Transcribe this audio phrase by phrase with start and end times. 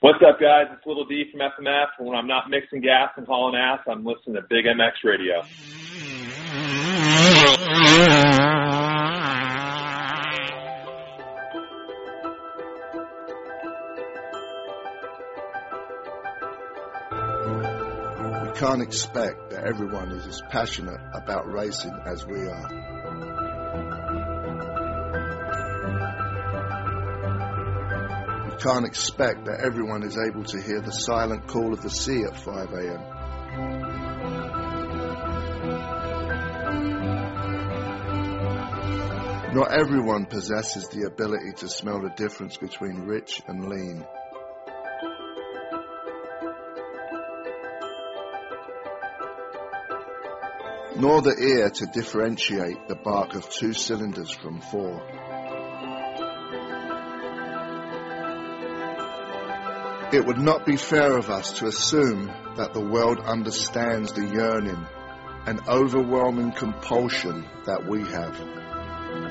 [0.00, 0.66] What's up, guys?
[0.72, 1.86] It's Little D from FMF.
[1.98, 5.42] And when I'm not mixing gas and hauling ass, I'm listening to Big MX Radio.
[18.44, 22.97] We can't expect that everyone is as passionate about racing as we are.
[28.58, 32.36] Can't expect that everyone is able to hear the silent call of the sea at
[32.36, 33.18] 5 a.m.
[39.54, 44.04] Not everyone possesses the ability to smell the difference between rich and lean.
[50.96, 55.27] Nor the ear to differentiate the bark of two cylinders from four.
[60.10, 64.86] It would not be fair of us to assume that the world understands the yearning
[65.44, 68.38] and overwhelming compulsion that we have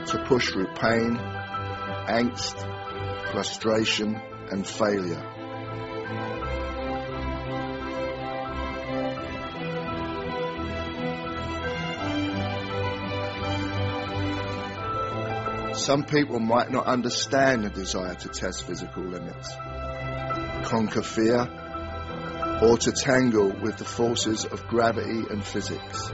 [0.05, 1.17] to push through pain,
[2.07, 2.61] angst,
[3.31, 5.33] frustration, and failure.
[15.73, 19.51] Some people might not understand the desire to test physical limits,
[20.67, 21.47] conquer fear,
[22.61, 26.09] or to tangle with the forces of gravity and physics.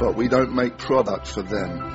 [0.00, 1.94] But we don't make product for them.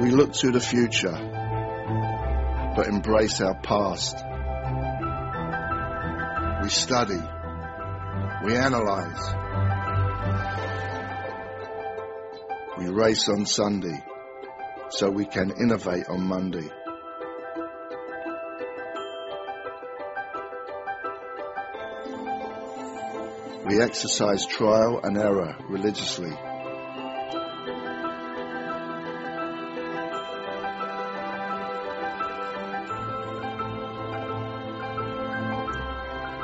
[0.00, 1.41] We look to the future,
[2.82, 4.16] but embrace our past.
[6.64, 7.22] We study.
[8.44, 9.34] We analyze.
[12.78, 14.02] We race on Sunday
[14.88, 16.68] so we can innovate on Monday.
[23.64, 26.32] We exercise trial and error religiously.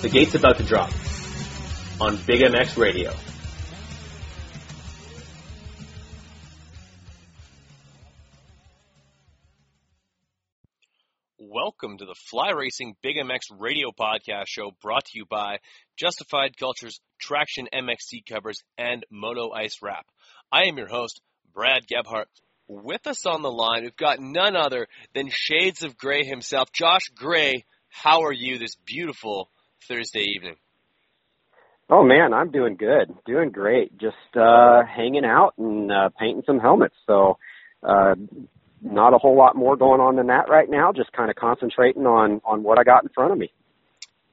[0.00, 0.90] The gate's about to drop
[2.00, 3.12] on Big MX Radio.
[11.40, 15.58] welcome to the Fly Racing Big MX radio podcast show brought to you by
[15.96, 20.06] Justified Cultures, Traction MX seat covers, and Moto Ice Wrap.
[20.52, 21.20] I am your host,
[21.52, 22.26] Brad Gebhart.
[22.68, 27.08] With us on the line, we've got none other than Shades of Grey himself, Josh
[27.14, 27.64] Gray.
[27.88, 29.50] How are you this beautiful
[29.86, 30.56] Thursday evening?
[31.90, 33.96] Oh man, I'm doing good, doing great.
[33.98, 36.94] Just uh, hanging out and uh, painting some helmets.
[37.06, 37.38] So,
[37.82, 38.14] uh,
[38.82, 40.92] not a whole lot more going on than that right now.
[40.92, 43.52] Just kind of concentrating on on what I got in front of me.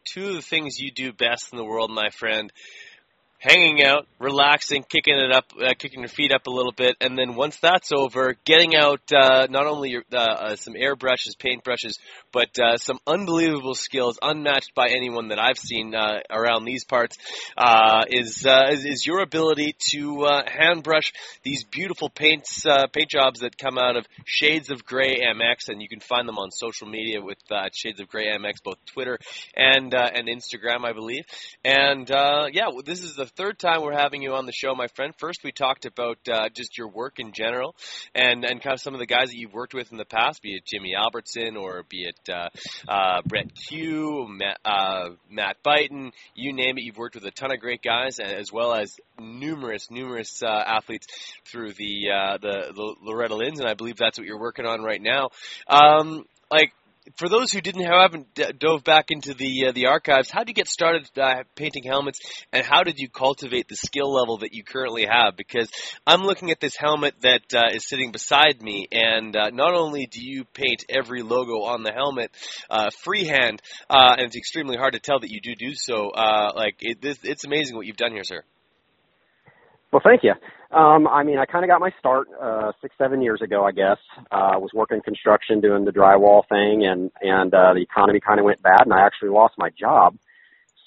[0.03, 2.51] Two of the things you do best in the world, my friend,
[3.39, 7.17] hanging out, relaxing, kicking it up, uh, kicking your feet up a little bit, and
[7.17, 11.99] then once that's over, getting out uh, not only your, uh, uh, some airbrushes, paintbrushes,
[12.35, 17.17] but uh, some unbelievable skills, unmatched by anyone that I've seen uh, around these parts,
[17.55, 23.09] uh, is, uh, is is your ability to uh, hand brush these beautiful paints, paint
[23.09, 26.51] jobs that come out of Shades of Grey MX, and you can find them on
[26.51, 27.37] social media with
[27.71, 29.17] Shades of Grey MX, both Twitter
[29.55, 31.23] and and Instagram, I believe.
[31.63, 35.13] And yeah, this is the third time we're having you on the show, my friend.
[35.17, 36.17] First, we talked about
[36.53, 37.77] just your work in general,
[38.13, 40.41] and and kind of some of the guys that you've worked with in the past,
[40.41, 42.49] be it Jimmy Albertson or be it uh,
[42.87, 46.83] uh, Brett Cue, Matt, uh, Matt Buyten, you name it.
[46.83, 51.07] You've worked with a ton of great guys, as well as numerous, numerous uh, athletes
[51.51, 54.81] through the uh, the the Loretta Lynn's, and I believe that's what you're working on
[54.81, 55.29] right now.
[55.67, 56.73] Um, like
[57.17, 60.49] for those who didn't haven't d- dove back into the uh, the archives, how did
[60.49, 62.19] you get started uh, painting helmets,
[62.51, 65.35] and how did you cultivate the skill level that you currently have?
[65.37, 65.69] Because
[66.05, 70.07] I'm looking at this helmet that uh, is sitting beside me, and uh, not only
[70.07, 72.31] do you paint every logo on the helmet
[72.69, 76.09] uh, freehand, uh, and it's extremely hard to tell that you do do so.
[76.09, 78.43] Uh, like it, it's amazing what you've done here, sir.
[79.95, 80.33] Well, thank you.
[80.77, 83.71] Um, I mean, I kind of got my start uh, six, seven years ago, I
[83.71, 83.95] guess.
[84.29, 88.37] Uh, I was working construction, doing the drywall thing, and and uh, the economy kind
[88.37, 90.17] of went bad, and I actually lost my job.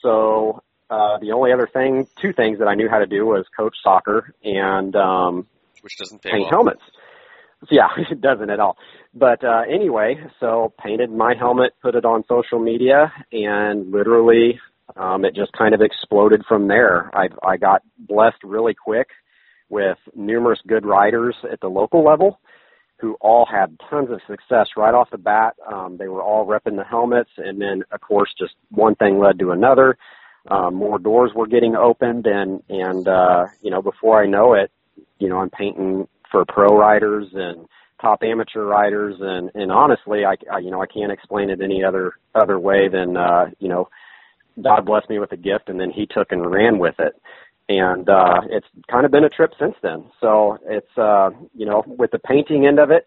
[0.03, 3.47] So uh, the only other thing, two things that I knew how to do was
[3.57, 5.47] coach soccer and um,
[5.81, 6.51] Which doesn't pay paint well.
[6.51, 6.83] helmets.
[7.61, 8.77] So, yeah, it doesn't at all.
[9.15, 14.61] But uh, anyway, so painted my helmet, put it on social media, and literally
[14.97, 17.11] um, it just kind of exploded from there.
[17.15, 19.09] I I got blessed really quick
[19.69, 22.41] with numerous good riders at the local level
[23.01, 25.55] who all had tons of success right off the bat.
[25.73, 29.39] Um, they were all repping the helmets, and then of course just one thing led
[29.39, 29.97] to another.
[30.49, 34.71] Um, more doors were getting opened, and and uh, you know before I know it,
[35.19, 37.69] you know I'm painting for pro riders and
[38.01, 41.85] top amateur riders, and and honestly, I, I you know I can't explain it any
[41.85, 43.89] other other way than uh, you know
[44.63, 47.15] God blessed me with a gift, and then He took and ran with it.
[47.69, 50.07] And uh it's kind of been a trip since then.
[50.21, 53.07] So it's uh you know with the painting end of it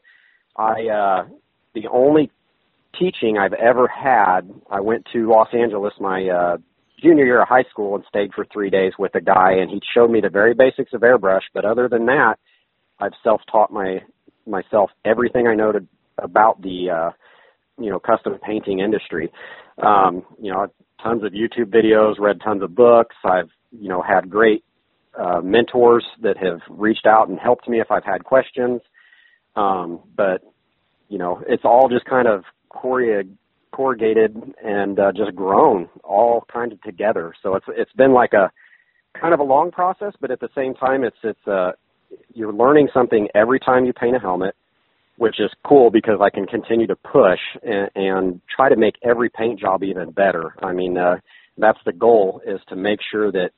[0.55, 1.27] i uh
[1.73, 2.29] the only
[2.99, 6.57] teaching i've ever had i went to los angeles my uh
[7.01, 9.81] junior year of high school and stayed for three days with a guy and he
[9.93, 11.41] showed me the very basics of airbrush.
[11.53, 12.35] But other than that
[12.99, 13.99] i've self taught my
[14.45, 15.85] myself everything i know to
[16.17, 17.11] about the uh
[17.79, 19.31] you know custom painting industry.
[19.81, 20.67] Um you know
[21.01, 24.63] tons of youtube videos read tons of books i've you know had great
[25.17, 28.81] uh, mentors that have reached out and helped me if I've had questions.
[29.55, 30.41] Um, but
[31.09, 33.35] you know, it's all just kind of corrug-
[33.71, 37.33] corrugated and uh, just grown all kind of together.
[37.43, 38.49] So it's it's been like a
[39.19, 41.71] kind of a long process, but at the same time, it's it's uh,
[42.33, 44.55] you're learning something every time you paint a helmet,
[45.21, 49.29] which is cool because I can continue to push and, and try to make every
[49.29, 50.55] paint job even better.
[50.63, 51.17] I mean, uh,
[51.59, 53.51] that's the goal is to make sure that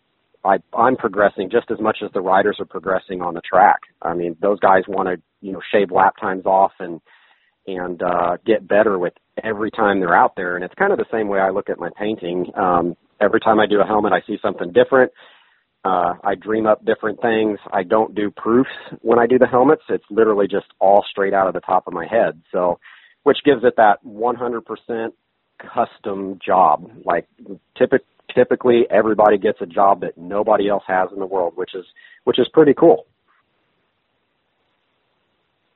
[0.44, 3.80] I, I'm progressing just as much as the riders are progressing on the track.
[4.02, 7.00] I mean, those guys want to, you know, shave lap times off and
[7.66, 10.58] and uh, get better with every time they're out there.
[10.58, 12.52] And it's kind of the same way I look at my painting.
[12.58, 15.14] Um, every time I do a helmet, I see something different.
[15.86, 17.60] Uh, I dream up different things.
[17.72, 18.70] I don't do proofs
[19.02, 19.84] when I do the helmets.
[19.90, 22.42] It's literally just all straight out of the top of my head.
[22.52, 22.80] So,
[23.24, 25.10] which gives it that 100%
[25.74, 26.90] custom job.
[27.06, 27.28] Like
[27.78, 31.86] typic- typically everybody gets a job that nobody else has in the world, which is
[32.24, 33.06] which is pretty cool.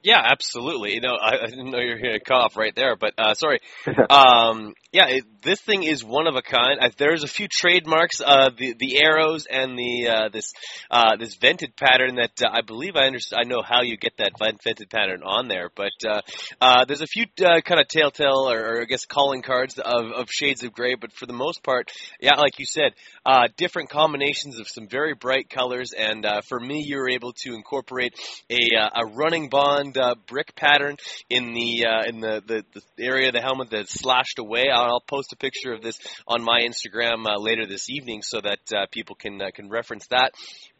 [0.08, 0.94] Yeah, absolutely.
[0.94, 3.34] You know, I, I didn't know you were going to cough right there, but uh,
[3.34, 3.60] sorry.
[4.10, 6.80] um, yeah, it, this thing is one of a kind.
[6.80, 10.54] I, there's a few trademarks, uh, the the arrows and the uh, this
[10.90, 13.42] uh, this vented pattern that uh, I believe I understand.
[13.46, 16.22] I know how you get that vented pattern on there, but uh,
[16.62, 20.06] uh, there's a few uh, kind of telltale or, or I guess calling cards of,
[20.14, 20.96] of shades of gray.
[20.96, 22.94] But for the most part, yeah, like you said,
[23.26, 25.92] uh, different combinations of some very bright colors.
[25.92, 28.14] And uh, for me, you were able to incorporate
[28.50, 30.98] a uh, a running bond uh, brick pattern
[31.30, 34.66] in the uh, in the, the, the area of the helmet that's slashed away.
[34.74, 38.42] I'll, I'll post a picture of this on my Instagram uh, later this evening so
[38.42, 40.34] that uh, people can uh, can reference that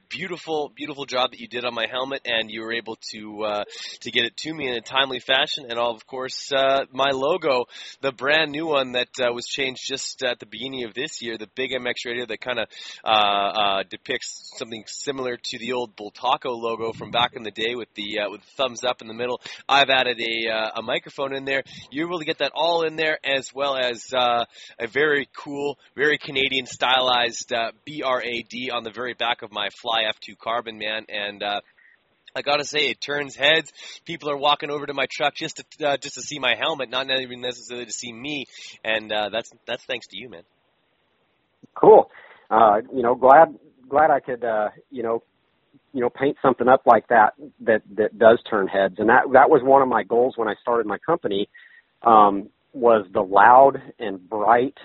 [0.10, 3.64] beautiful, beautiful job that you did on my helmet, and you were able to uh,
[4.02, 5.66] to get it to me in a timely fashion.
[5.70, 7.66] And of course, uh, my logo,
[8.02, 11.38] the brand new one that uh, was changed just at the beginning of this year,
[11.38, 12.68] the Big MX Radio that kind of
[13.04, 17.76] uh, uh, depicts something similar to the old Bultaco logo from back in the day
[17.76, 19.42] with the uh, with the thumbs up in the middle.
[19.68, 21.64] I've added a a microphone in there.
[21.92, 26.18] You're able to get that all in there, as well as a very cool, very
[26.18, 31.62] Canadian stylized BRAD on the very back of my fly F2 Carbon, man, and uh,
[32.36, 33.72] I gotta say, it turns heads.
[34.06, 36.90] People are walking over to my truck just to uh, just to see my helmet,
[36.90, 38.46] not even necessarily to see me,
[38.84, 40.44] and uh, that's that's thanks to you, man.
[41.74, 42.10] Cool.
[42.50, 43.58] Uh, you know, glad
[43.90, 45.24] glad I could uh, you know
[45.94, 49.50] you know paint something up like that that that does turn heads, and that that
[49.50, 51.50] was one of my goals when I started my company.
[52.04, 54.78] Um, was the loud and bright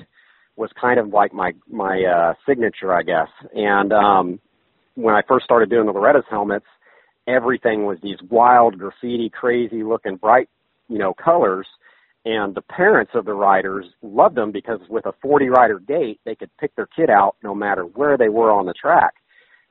[0.56, 4.40] was kind of like my my uh, signature, I guess, and um,
[4.94, 6.66] when I first started doing the Loretta's helmets,
[7.26, 10.48] everything was these wild graffiti, crazy looking bright,
[10.88, 11.66] you know, colors.
[12.24, 16.36] And the parents of the riders loved them because with a 40 rider gate, they
[16.36, 19.14] could pick their kid out no matter where they were on the track.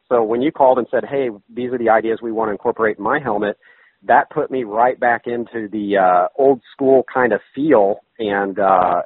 [0.10, 2.98] So when you called and said, "Hey, these are the ideas we want to incorporate
[2.98, 3.58] in my helmet,"
[4.04, 9.04] that put me right back into the uh, old school kind of feel and uh,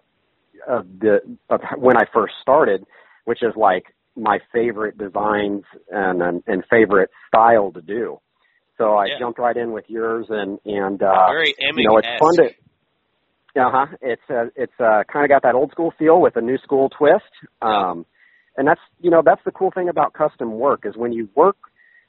[0.68, 1.20] of the
[1.50, 2.86] of when I first started,
[3.26, 8.20] which is like my favorite designs and, and and favorite style to do.
[8.78, 9.20] So I Yeah.
[9.20, 12.50] jumped right in with yours and and uh Very you know it's fun to
[13.56, 13.86] uh huh.
[14.02, 16.90] It's uh, it's uh, kind of got that old school feel with a new school
[16.90, 17.24] twist.
[17.62, 18.06] Um,
[18.58, 21.58] and that's you know that's the cool thing about custom work is when you work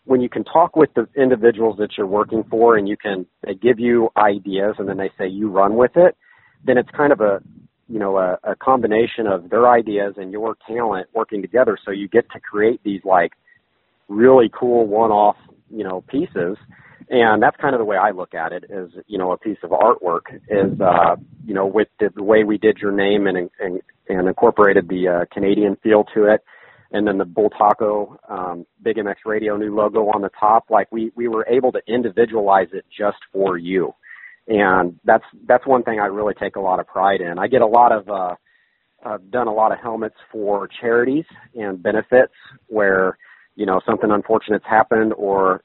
[0.04, 3.54] when you can talk with the individuals that you're working for and you can they
[3.54, 6.16] give you ideas and then they say you run with it.
[6.64, 7.40] Then it's kind of a
[7.88, 11.78] you know a, a combination of their ideas and your talent working together.
[11.84, 13.32] So you get to create these like
[14.08, 15.36] really cool one-off
[15.70, 16.56] you know pieces.
[17.08, 19.58] And that's kind of the way I look at it is you know a piece
[19.62, 23.50] of artwork is uh you know with the, the way we did your name and
[23.60, 26.42] and, and incorporated the uh, Canadian feel to it.
[26.92, 30.66] And then the Bultaco um, Big MX Radio new logo on the top.
[30.70, 33.92] Like we we were able to individualize it just for you
[34.48, 37.38] and that's that's one thing I really take a lot of pride in.
[37.38, 38.34] I get a lot of uh
[39.04, 41.24] I've done a lot of helmets for charities
[41.54, 42.32] and benefits
[42.68, 43.18] where
[43.54, 45.62] you know something unfortunate's happened or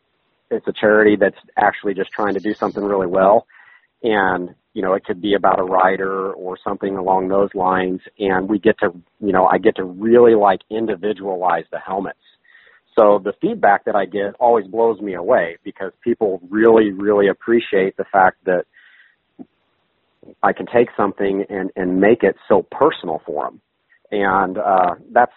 [0.50, 3.48] it's a charity that's actually just trying to do something really well.
[4.04, 8.02] And you know it could be about a rider or something along those lines.
[8.18, 12.18] And we get to you know I get to really like individualize the helmets.
[12.98, 17.96] So the feedback that I get always blows me away because people really really appreciate
[17.98, 18.66] the fact that
[20.44, 23.62] I can take something and and make it so personal for them
[24.12, 25.34] and uh that's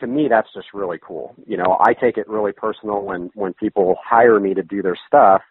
[0.00, 1.34] to me that's just really cool.
[1.46, 4.98] You know i take it really personal when when people hire me to do their
[5.06, 5.42] stuff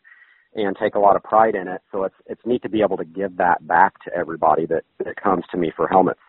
[0.55, 1.81] and take a lot of pride in it.
[1.91, 5.15] So it's it's neat to be able to give that back to everybody that that
[5.21, 6.19] comes to me for helmets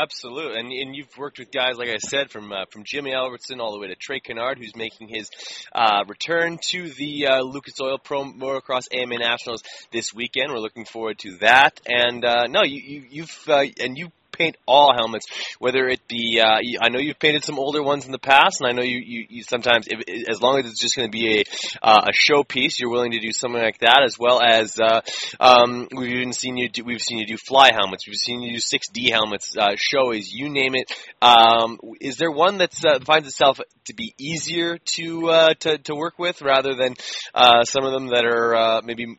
[0.00, 3.60] Absolutely, and and you've worked with guys like I said from uh, from Jimmy Albertson
[3.60, 5.28] all the way to Trey Canard, who's making his
[5.74, 10.52] uh, return to the uh, Lucas Oil Pro Motocross AMA Nationals this weekend.
[10.52, 11.80] We're looking forward to that.
[11.86, 15.26] And uh, no, you, you you've uh, and you paint all helmets,
[15.58, 16.40] whether it be.
[16.40, 18.98] Uh, I know you've painted some older ones in the past, and I know you
[19.04, 21.44] you, you sometimes if, as long as it's just going to be a
[21.82, 25.00] uh, a showpiece, you're willing to do something like that, as well as uh,
[25.38, 28.52] um, we've even seen you do, we've seen you do fly helmets, we've seen you
[28.52, 30.90] do 6D helmets, uh, Shoeis, you name it.
[31.20, 35.94] Um, is there one that uh, finds itself to be easier to uh, to to
[35.94, 36.94] work with rather than
[37.34, 39.18] uh, some of them that are uh, maybe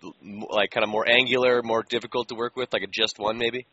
[0.50, 3.68] like kind of more angular, more difficult to work with, like a just one maybe?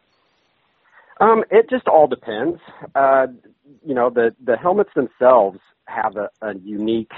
[1.21, 2.61] Um, it just all depends.
[2.95, 3.27] Uh,
[3.85, 7.13] you know, the the helmets themselves have a, a unique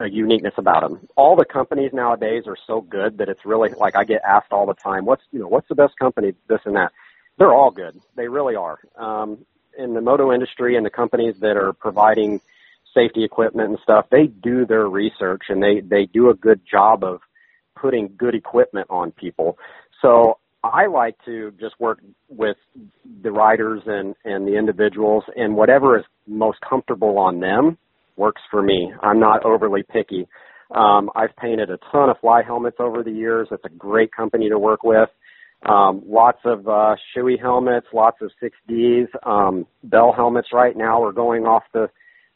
[0.00, 1.08] a uniqueness about them.
[1.16, 4.66] All the companies nowadays are so good that it's really like I get asked all
[4.66, 6.92] the time, "What's you know what's the best company?" This and that.
[7.38, 8.00] They're all good.
[8.16, 8.78] They really are.
[8.96, 9.44] Um,
[9.76, 12.40] in the moto industry and the companies that are providing
[12.94, 17.04] safety equipment and stuff, they do their research and they they do a good job
[17.04, 17.20] of
[17.74, 19.58] putting good equipment on people.
[20.00, 22.56] So I like to just work with
[23.22, 27.76] the riders and, and the individuals and whatever is most comfortable on them
[28.16, 28.92] works for me.
[29.02, 30.28] I'm not overly picky.
[30.74, 33.48] Um, I've painted a ton of fly helmets over the years.
[33.50, 35.08] It's a great company to work with.
[35.64, 39.08] Um, lots of uh, Shoei helmets, lots of 6Ds.
[39.24, 41.88] Um, Bell helmets right now are going off the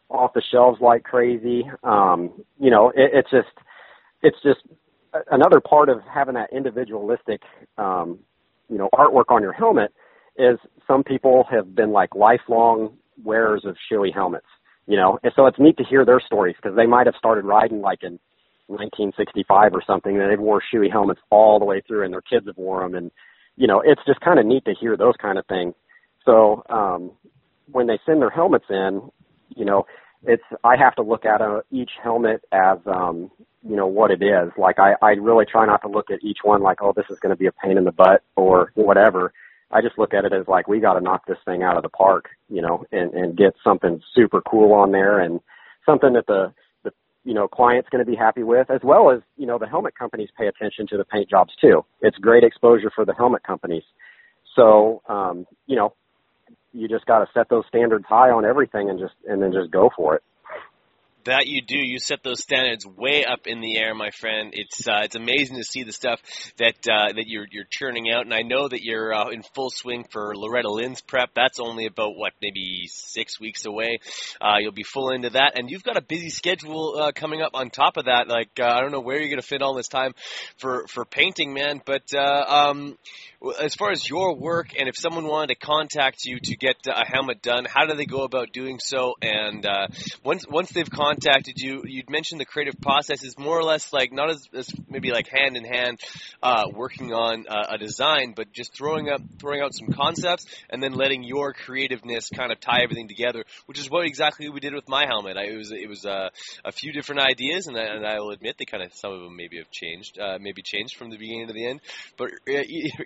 [0.09, 1.65] off the shelves like crazy.
[1.83, 3.49] Um, you know, it, it's just
[4.23, 4.61] it's just
[5.31, 7.43] another part of having that individualistic,
[7.79, 8.19] um,
[8.69, 9.93] you know, artwork on your helmet
[10.37, 14.47] is some people have been like lifelong wearers of Shoei helmets,
[14.87, 17.45] you know, and so it's neat to hear their stories because they might have started
[17.45, 18.19] riding like in
[18.67, 22.47] 1965 or something, and they've wore Shoei helmets all the way through, and their kids
[22.47, 23.11] have worn them, and
[23.57, 25.75] you know, it's just kind of neat to hear those kind of things.
[26.25, 27.13] So um,
[27.71, 29.11] when they send their helmets in,
[29.55, 29.87] you know,
[30.25, 33.31] it's I have to look at a, each helmet as um,
[33.69, 34.53] you know what it is.
[34.57, 37.19] Like I, I really try not to look at each one like, oh, this is
[37.19, 39.33] going to be a pain in the butt or whatever.
[39.71, 41.83] I just look at it as like we got to knock this thing out of
[41.83, 45.41] the park, you know, and and get something super cool on there and
[45.85, 46.53] something that the
[46.85, 46.93] the
[47.25, 49.95] you know client's going to be happy with, as well as you know the helmet
[49.99, 51.85] companies pay attention to the paint jobs too.
[52.01, 53.83] It's great exposure for the helmet companies.
[54.55, 55.95] So um, you know,
[56.73, 59.73] you just got to set those standards high on everything and just and then just
[59.73, 60.23] go for it.
[61.27, 61.77] That you do.
[61.77, 64.51] You set those standards way up in the air, my friend.
[64.53, 66.21] It's uh, it's amazing to see the stuff
[66.57, 69.71] that uh, that you're you're churning out, and I know that you're uh, in full
[69.71, 71.31] swing for Loretta Lynn's prep.
[71.35, 73.99] That's only about what maybe six weeks away.
[74.41, 77.53] Uh, you'll be full into that, and you've got a busy schedule uh, coming up
[77.55, 78.29] on top of that.
[78.29, 80.15] Like uh, I don't know where you're going to fit all this time
[80.59, 81.83] for for painting, man.
[81.85, 82.97] But um,
[83.61, 87.05] as far as your work, and if someone wanted to contact you to get a
[87.05, 89.15] helmet done, how do they go about doing so?
[89.21, 89.67] And
[90.23, 91.16] once once they've contacted
[91.57, 95.11] you, you'd mentioned the creative process is more or less like not as, as maybe
[95.11, 96.01] like hand in hand
[96.43, 100.83] uh, working on uh, a design, but just throwing up throwing out some concepts and
[100.83, 104.75] then letting your creativeness kind of tie everything together, which is what exactly we did
[104.75, 105.37] with my helmet.
[105.37, 106.29] I, it was it was uh,
[106.65, 109.21] a few different ideas, and I, and I will admit they kind of some of
[109.21, 111.81] them maybe have changed, uh, maybe changed from the beginning to the end,
[112.17, 112.31] but.
[112.49, 112.63] Uh,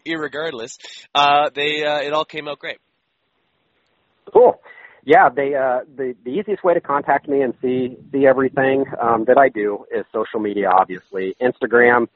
[0.21, 0.79] regardless,
[1.15, 2.79] uh, they uh, it all came out great.
[4.33, 4.61] Cool.
[5.05, 9.25] Yeah, they uh, the the easiest way to contact me and see see everything um,
[9.27, 10.71] that I do is social media.
[10.71, 12.09] Obviously, Instagram,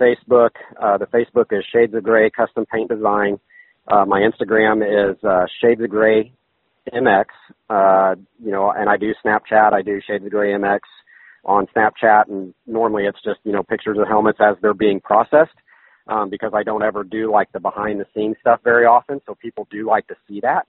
[0.00, 0.50] Facebook.
[0.80, 3.38] Uh, the Facebook is Shades of Gray Custom Paint Design.
[3.86, 6.32] Uh, my Instagram is uh, Shades of Gray
[6.92, 7.26] MX.
[7.68, 9.72] Uh, you know, and I do Snapchat.
[9.72, 10.80] I do Shades of Gray MX
[11.44, 15.56] on Snapchat, and normally it's just you know pictures of helmets as they're being processed
[16.06, 19.20] um, because I don't ever do like the behind the scenes stuff very often.
[19.26, 20.66] So people do like to see that.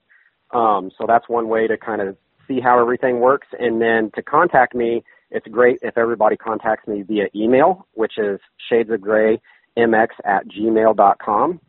[0.52, 3.48] Um, so that's one way to kind of see how everything works.
[3.58, 8.38] And then to contact me, it's great if everybody contacts me via email, which is
[8.68, 9.40] shades of gray
[9.78, 11.60] mx at gmail.com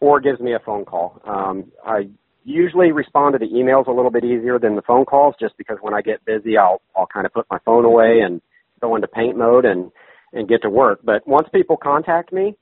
[0.00, 1.20] or gives me a phone call.
[1.26, 2.08] Um, I
[2.44, 5.76] usually respond to the emails a little bit easier than the phone calls just because
[5.82, 8.40] when I get busy, I'll, I'll kind of put my phone away and
[8.80, 9.92] go into paint mode and,
[10.32, 11.00] and get to work.
[11.04, 12.56] But once people contact me,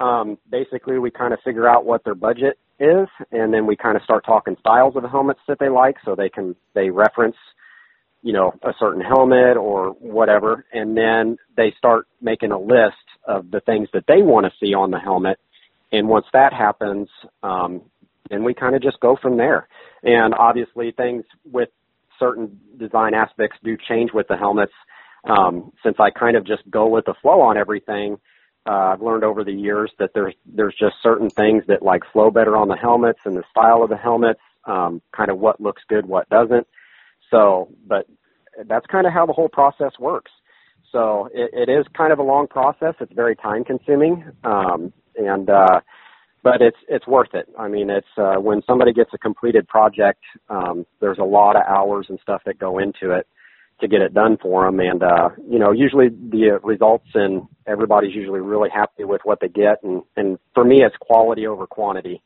[0.00, 3.96] um, basically we kind of figure out what their budget is, and then we kind
[3.96, 7.36] of start talking styles of the helmets that they like, so they can they reference,
[8.22, 13.50] you know, a certain helmet or whatever, and then they start making a list of
[13.50, 15.38] the things that they want to see on the helmet,
[15.92, 17.08] and once that happens,
[17.42, 17.82] um,
[18.30, 19.68] then we kind of just go from there.
[20.02, 21.68] And obviously, things with
[22.18, 24.72] certain design aspects do change with the helmets.
[25.24, 28.18] Um, since I kind of just go with the flow on everything,
[28.66, 32.30] uh, I've learned over the years that there's there's just certain things that like flow
[32.30, 35.82] better on the helmets and the style of the helmets, um, kind of what looks
[35.88, 36.66] good, what doesn't.
[37.30, 38.06] So, but
[38.66, 40.30] that's kind of how the whole process works.
[40.92, 42.94] So it, it is kind of a long process.
[43.00, 45.80] It's very time consuming, um, and uh,
[46.42, 47.48] but it's it's worth it.
[47.58, 51.62] I mean, it's uh, when somebody gets a completed project, um, there's a lot of
[51.68, 53.26] hours and stuff that go into it
[53.80, 54.80] to get it done for them.
[54.80, 59.48] And, uh, you know, usually the results and everybody's usually really happy with what they
[59.48, 59.82] get.
[59.82, 62.22] And, and for me, it's quality over quantity.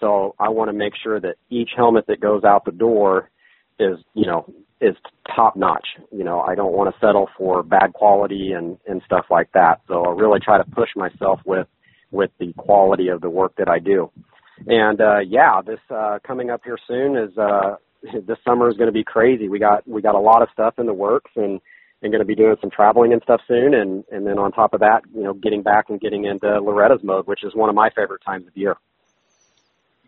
[0.00, 3.30] So I want to make sure that each helmet that goes out the door
[3.78, 4.46] is, you know,
[4.80, 4.94] is
[5.34, 5.86] top notch.
[6.10, 9.80] You know, I don't want to settle for bad quality and, and stuff like that.
[9.88, 11.66] So I really try to push myself with,
[12.10, 14.10] with the quality of the work that I do.
[14.66, 17.76] And, uh, yeah, this, uh, coming up here soon is, uh,
[18.26, 19.48] this summer is going to be crazy.
[19.48, 21.60] We got we got a lot of stuff in the works and
[22.00, 23.74] and going to be doing some traveling and stuff soon.
[23.74, 27.02] And and then on top of that, you know, getting back and getting into Loretta's
[27.02, 28.76] mode, which is one of my favorite times of year.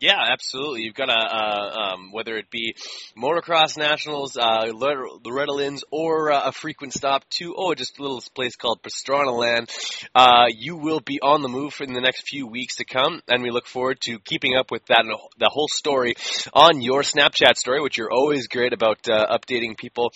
[0.01, 0.85] Yeah, absolutely.
[0.85, 2.75] You've got a uh, um, whether it be
[3.19, 8.23] motocross nationals, uh, Loretta Lynn's, or uh, a frequent stop to oh, just a little
[8.35, 9.69] place called Pastrana Land.
[10.15, 13.43] Uh, you will be on the move in the next few weeks to come, and
[13.43, 15.05] we look forward to keeping up with that
[15.39, 16.15] the whole story
[16.55, 20.13] on your Snapchat story, which you're always great about uh, updating people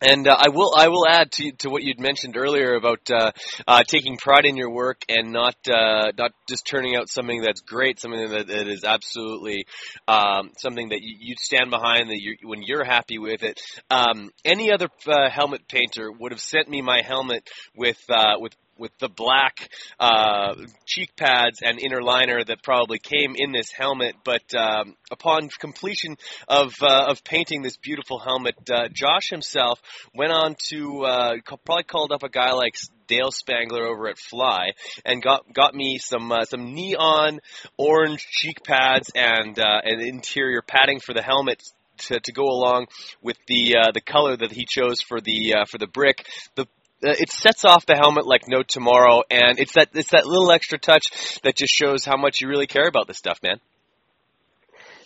[0.00, 3.30] and uh, I will I will add to to what you'd mentioned earlier about uh,
[3.66, 7.60] uh, taking pride in your work and not uh, not just turning out something that's
[7.60, 9.66] great, something that, that is absolutely
[10.08, 13.60] um, something that you, you stand behind that you when you're happy with it.
[13.90, 18.54] Um, any other uh, helmet painter would have sent me my helmet with uh, with
[18.80, 19.68] with the black
[20.00, 20.54] uh,
[20.86, 24.16] cheek pads and inner liner that probably came in this helmet.
[24.24, 26.16] But um, upon completion
[26.48, 29.80] of uh, of painting this beautiful helmet, uh, Josh himself
[30.14, 31.32] went on to uh,
[31.64, 32.74] probably called up a guy like
[33.06, 34.70] Dale Spangler over at Fly
[35.04, 37.40] and got got me some uh, some neon
[37.76, 41.62] orange cheek pads and uh, an interior padding for the helmet
[41.98, 42.86] to, to go along
[43.20, 46.26] with the uh, the color that he chose for the uh, for the brick.
[46.54, 46.66] The
[47.02, 50.78] it sets off the helmet like no tomorrow, and it's that it's that little extra
[50.78, 53.60] touch that just shows how much you really care about this stuff, man.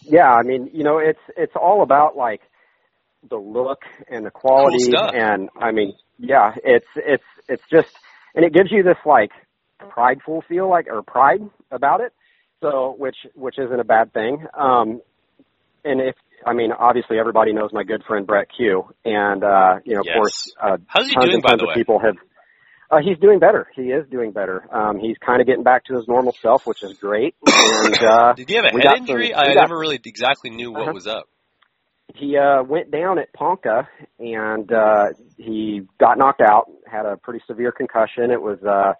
[0.02, 2.40] Yeah, I mean, you know, it's it's all about like
[3.28, 7.94] the look and the quality, Cool and I mean, yeah, it's it's it's just,
[8.34, 9.30] and it gives you this like
[9.78, 12.12] prideful feel, like or pride about it.
[12.60, 14.46] So, which which isn't a bad thing.
[14.58, 15.00] Um,
[15.84, 16.16] and if
[16.46, 20.06] I mean, obviously, everybody knows my good friend Brett Cue, and uh, you know, of
[20.14, 21.74] course, uh, How's he tons doing, and by tons the of way?
[21.74, 22.14] people have.
[22.90, 23.66] Uh, he's doing better.
[23.74, 24.68] He is doing better.
[24.72, 27.34] Um, he's kind of getting back to his normal self, which is great.
[27.46, 29.34] And uh, Did he have a head got some- injury?
[29.34, 30.92] I got- never really exactly knew what Uh-huh.
[30.92, 31.24] was up.
[32.14, 33.88] he uh went down at Ponca
[34.20, 35.06] and uh
[35.38, 38.30] he got knocked out, had a pretty severe concussion.
[38.30, 38.92] It was uh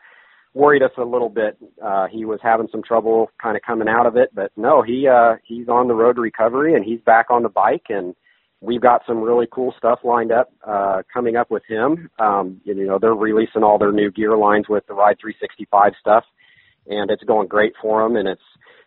[0.55, 1.59] worried us a little bit.
[1.83, 5.09] Uh he was having some trouble kind of coming out of it, but no, he
[5.09, 8.15] uh he's on the road to recovery and he's back on the bike and
[8.61, 12.09] we've got some really cool stuff lined up uh coming up with him.
[12.19, 16.25] Um you know, they're releasing all their new gear lines with the Ride 365 stuff
[16.87, 18.43] and it's going great for them and it's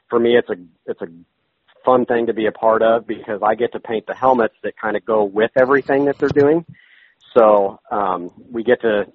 [0.10, 1.08] for me it's a it's a
[1.88, 4.78] fun thing to be a part of because I get to paint the helmets that
[4.78, 6.66] kind of go with everything that they're doing.
[7.34, 9.06] So um, we get to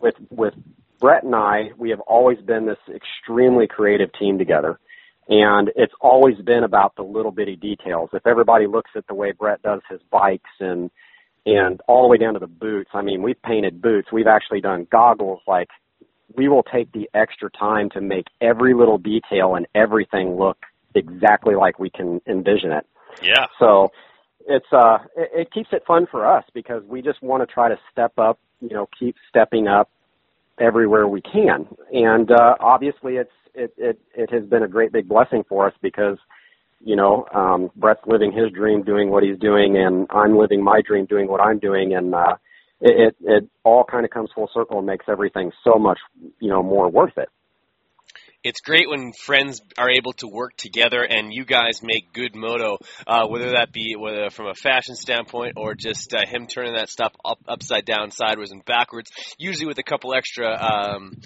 [0.00, 0.54] with with
[1.00, 4.78] Brett and I, we have always been this extremely creative team together.
[5.28, 8.10] And it's always been about the little bitty details.
[8.14, 10.90] If everybody looks at the way Brett does his bikes and
[11.46, 14.08] and all the way down to the boots, I mean, we've painted boots.
[14.12, 15.40] We've actually done goggles.
[15.46, 15.68] Like
[16.34, 20.58] we will take the extra time to make every little detail and everything look
[20.94, 22.86] exactly like we can envision it.
[23.22, 23.46] Yeah.
[23.58, 23.92] So
[24.46, 27.68] it's uh it, it keeps it fun for us because we just want to try
[27.68, 29.90] to step up, you know, keep stepping up
[30.60, 31.66] everywhere we can.
[31.92, 35.74] And uh obviously it's it it it has been a great big blessing for us
[35.82, 36.18] because
[36.80, 40.80] you know, um Brett's living his dream doing what he's doing and I'm living my
[40.86, 42.36] dream doing what I'm doing and uh
[42.80, 45.98] it it, it all kind of comes full circle and makes everything so much,
[46.40, 47.28] you know, more worth it.
[48.48, 52.78] It's great when friends are able to work together and you guys make good moto,
[53.06, 56.88] uh, whether that be whether from a fashion standpoint or just uh, him turning that
[56.88, 59.10] stuff up, upside down, sideways, and backwards.
[59.36, 61.20] Usually with a couple extra um,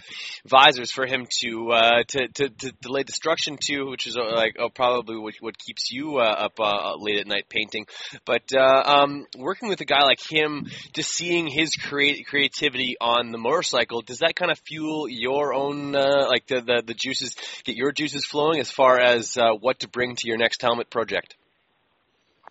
[0.45, 4.35] visors for him to, uh, to to to to lay destruction to, which is uh,
[4.35, 6.59] like oh, probably what, what keeps you uh, up
[6.99, 7.87] late at night painting.
[8.25, 14.03] But um, working with a guy like him, just seeing his creativity on the motorcycle,
[14.03, 18.25] does that kind of fuel your own like the, the the juices, get your juices
[18.25, 21.37] flowing as far as uh, what to bring to your next helmet project?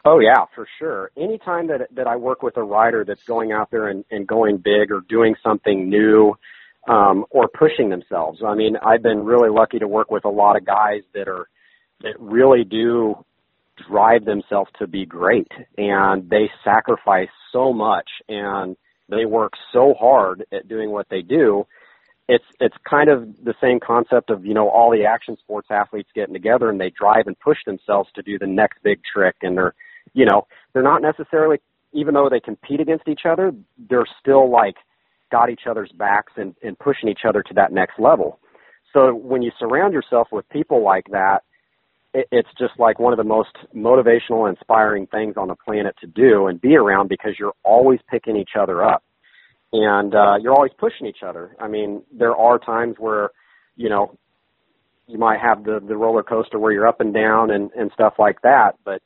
[0.04, 1.12] Oh yeah, for sure.
[1.15, 4.58] Anytime that that I work with a rider that's going out there and, and going
[4.58, 6.36] big or doing something new,
[6.88, 8.41] um, or pushing themselves.
[8.45, 11.47] I mean, I've been really lucky to work with a lot of guys that are
[12.02, 13.24] that really do
[13.88, 18.76] drive themselves to be great and they sacrifice so much and
[19.10, 21.65] they work so hard at doing what they do
[22.31, 26.09] it's it's kind of the same concept of you know all the action sports athletes
[26.15, 29.57] getting together and they drive and push themselves to do the next big trick and
[29.57, 29.73] they're
[30.13, 31.57] you know they're not necessarily
[31.91, 33.51] even though they compete against each other
[33.89, 34.75] they're still like
[35.29, 38.39] got each other's backs and, and pushing each other to that next level.
[38.93, 41.43] So when you surround yourself with people like that
[42.13, 46.07] it, it's just like one of the most motivational inspiring things on the planet to
[46.07, 49.03] do and be around because you're always picking each other up
[49.73, 51.55] and uh you're always pushing each other.
[51.60, 53.31] I mean, there are times where,
[53.75, 54.17] you know,
[55.07, 58.13] you might have the the roller coaster where you're up and down and and stuff
[58.19, 59.01] like that, but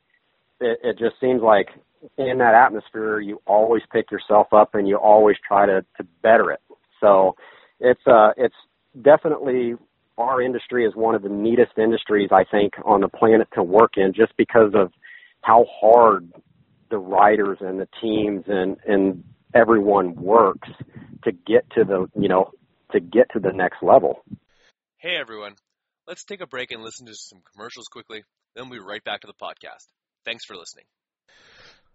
[0.60, 1.69] it it just seems like
[2.17, 6.51] in that atmosphere you always pick yourself up and you always try to to better
[6.51, 6.62] it.
[7.01, 7.36] So,
[7.80, 8.56] it's uh it's
[9.01, 9.75] definitely
[10.17, 13.97] our industry is one of the neatest industries I think on the planet to work
[13.97, 14.91] in just because of
[15.41, 16.32] how hard
[16.89, 20.69] the riders and the teams and and everyone works
[21.23, 22.51] to get to the you know
[22.91, 24.23] to get to the next level.
[24.97, 25.55] Hey everyone,
[26.08, 28.23] let's take a break and listen to some commercials quickly.
[28.55, 29.86] Then we'll be right back to the podcast.
[30.23, 30.86] Thanks for listening.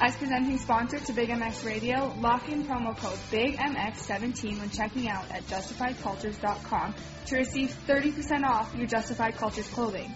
[0.00, 5.28] As presenting sponsor to Big MX Radio, lock in promo code BIGMX17 when checking out
[5.32, 6.94] at justifiedcultures.com
[7.26, 10.14] to receive 30% off your Justified Cultures clothing.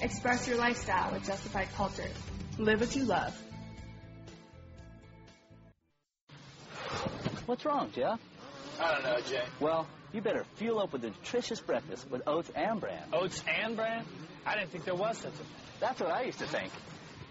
[0.00, 2.14] Express your lifestyle with Justified Cultures.
[2.56, 3.38] Live what you love.
[7.44, 8.18] What's wrong, Jeff?
[8.80, 9.44] I don't know, Jay.
[9.60, 13.02] Well, you better fuel up with a nutritious breakfast with oats and bran.
[13.12, 14.06] Oats and bran?
[14.46, 15.46] I didn't think there was such a thing.
[15.80, 16.72] That's what I used to think.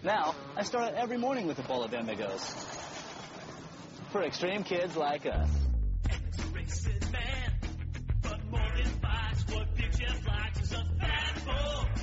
[0.02, 2.54] Now, I start out every morning with a bowl of Amigos.
[4.12, 5.48] For extreme kids like us.
[11.48, 11.97] Cereal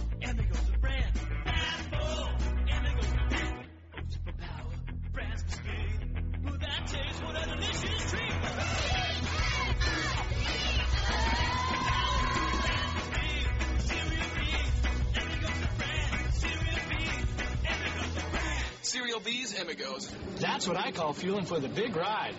[19.45, 20.15] B's Amigos.
[20.39, 22.34] That's what I call fueling for the big ride.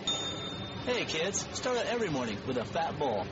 [0.86, 3.24] Hey, kids, start out every morning with a fat bowl.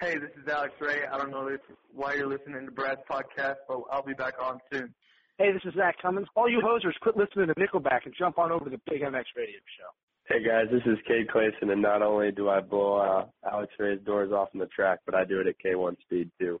[0.00, 1.06] Hey, this is Alex Ray.
[1.12, 1.60] I don't know if,
[1.94, 4.92] why you're listening to Brad's podcast, but I'll be back on soon.
[5.38, 6.26] Hey, this is Zach Cummins.
[6.34, 9.24] All you hosers, quit listening to Nickelback and jump on over to the Big MX
[9.36, 9.90] Radio Show.
[10.26, 14.00] Hey guys, this is Cade Clason, and not only do I blow uh, Alex Ray's
[14.04, 16.60] doors off in the track, but I do it at K1 speed too.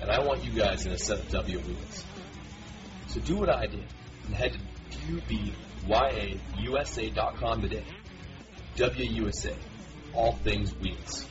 [0.00, 2.04] And I want you guys in a set of W wheels.
[3.08, 3.84] So do what I did
[4.26, 4.52] and head
[4.90, 4.98] to
[5.88, 7.84] DubyaUSA.com today.
[8.76, 9.54] WUSA,
[10.12, 11.26] all things wheels.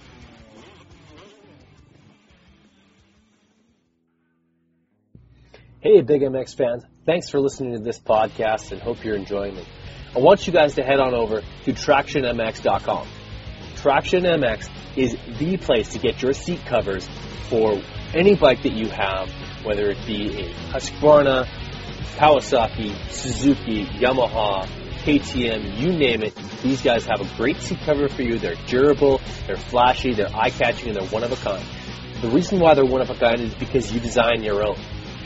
[5.82, 6.84] Hey, Big MX fans.
[7.06, 9.68] Thanks for listening to this podcast and hope you're enjoying it.
[10.16, 13.08] I want you guys to head on over to TractionMX.com.
[13.76, 17.08] TractionMX is the place to get your seat covers
[17.50, 17.80] for
[18.14, 19.30] any bike that you have,
[19.64, 21.48] whether it be a Husqvarna,
[22.16, 24.68] Kawasaki, Suzuki, Yamaha,
[25.04, 26.36] KTM, you name it.
[26.64, 28.40] These guys have a great seat cover for you.
[28.40, 31.64] They're durable, they're flashy, they're eye-catching, and they're one of a kind.
[32.22, 34.78] The reason why they're one of a kind is because you design your own.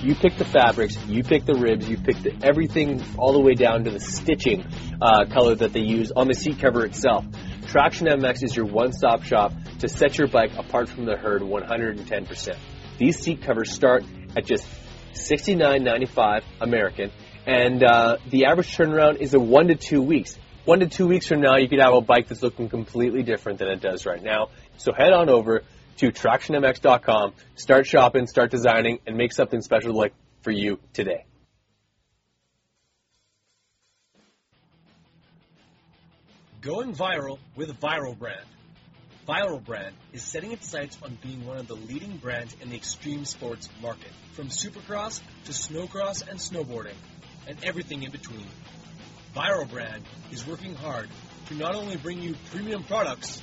[0.02, 3.54] You pick the fabrics, you pick the ribs, you pick the, everything all the way
[3.54, 4.65] down to the stitching
[5.02, 7.26] uh, color that they use on the seat cover itself.
[7.69, 12.58] Traction MX is your one-stop shop to set your bike apart from the herd 110%.
[12.97, 14.03] These seat covers start
[14.36, 14.67] at just
[15.13, 17.12] $69.95 American,
[17.45, 20.36] and uh, the average turnaround is a one to two weeks.
[20.65, 23.60] One to two weeks from now, you could have a bike that's looking completely different
[23.60, 24.47] than it does right now.
[24.77, 25.62] So head on over
[25.97, 31.25] to TractionMX.com, start shopping, start designing, and make something special like for you today.
[36.62, 38.43] Going viral with Viral Brand.
[39.26, 42.76] Viral Brand is setting its sights on being one of the leading brands in the
[42.76, 46.98] extreme sports market, from supercross to snowcross and snowboarding,
[47.48, 48.45] and everything in between.
[49.34, 51.08] Viral Brand is working hard
[51.48, 53.41] to not only bring you premium products,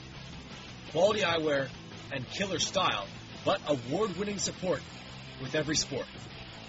[0.91, 1.69] quality eyewear,
[2.13, 3.07] and killer style,
[3.47, 4.83] but award-winning support
[5.41, 6.07] with every sport.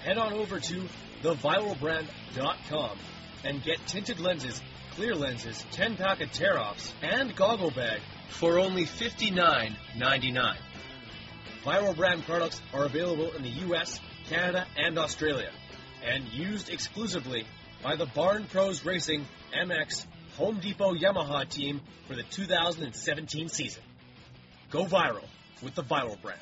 [0.05, 0.83] Head on over to
[1.23, 2.97] theviralbrand.com
[3.43, 4.61] and get tinted lenses,
[4.97, 10.57] clear lenses, 10-pack of tear-offs, and goggle bag for only $59.99.
[11.63, 15.51] Viral brand products are available in the US, Canada, and Australia,
[16.03, 17.45] and used exclusively
[17.83, 20.07] by the Barn Pros Racing MX
[20.37, 23.83] Home Depot Yamaha team for the 2017 season.
[24.71, 25.25] Go viral
[25.61, 26.41] with the Viral brand.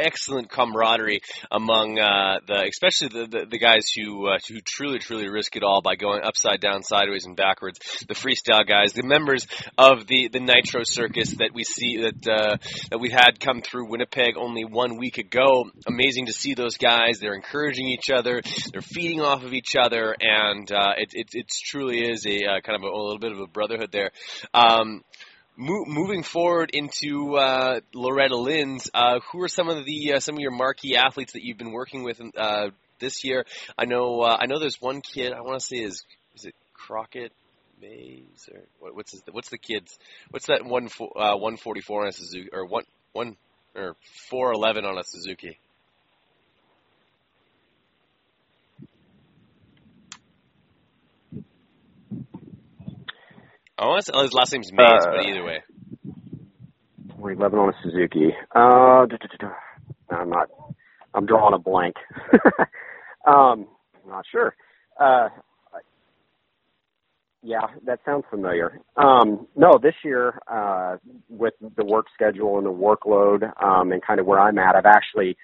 [0.00, 5.28] excellent camaraderie among uh, the, especially the, the, the guys who uh, who truly truly
[5.28, 7.78] risk it all by going upside down, sideways, and backwards.
[8.08, 9.46] The freestyle guys, the members
[9.78, 12.56] of the the Nitro Circus that we see that uh,
[12.90, 15.70] that we had come through Winnipeg only one week ago.
[15.86, 17.18] Amazing to see those guys.
[17.20, 18.42] They're encouraging each other.
[18.72, 22.60] They're feeding off of each other, and uh, it, it it truly is a uh,
[22.60, 24.10] kind of a, a little bit of a brotherhood there.
[24.54, 25.02] Um,
[25.60, 30.36] Mo- moving forward into uh, Loretta Lynn's, uh, who are some of the uh, some
[30.36, 33.44] of your marquee athletes that you've been working with uh, this year?
[33.76, 36.02] I know uh, I know there's one kid I want to say is
[36.34, 37.32] is it Crockett
[37.78, 39.98] Mays or what, what's his, what's the kid's
[40.30, 43.36] what's that one uh, one forty four on a Suzuki or one one
[43.76, 43.96] or
[44.30, 45.58] four eleven on a Suzuki?
[53.80, 55.62] I want to say, oh, his last name's Mays, Uh, but either way.
[57.16, 58.34] 411 on a Suzuki.
[58.54, 59.06] Uh.
[60.10, 60.50] I'm not.
[61.14, 61.96] I'm drawing a blank.
[63.26, 63.66] um,
[64.06, 64.54] not sure.
[64.98, 65.30] Uh,
[67.42, 68.80] yeah, that sounds familiar.
[68.98, 70.98] Um, no, this year, uh,
[71.30, 74.84] with the work schedule and the workload, um, and kind of where I'm at, I've
[74.84, 75.38] actually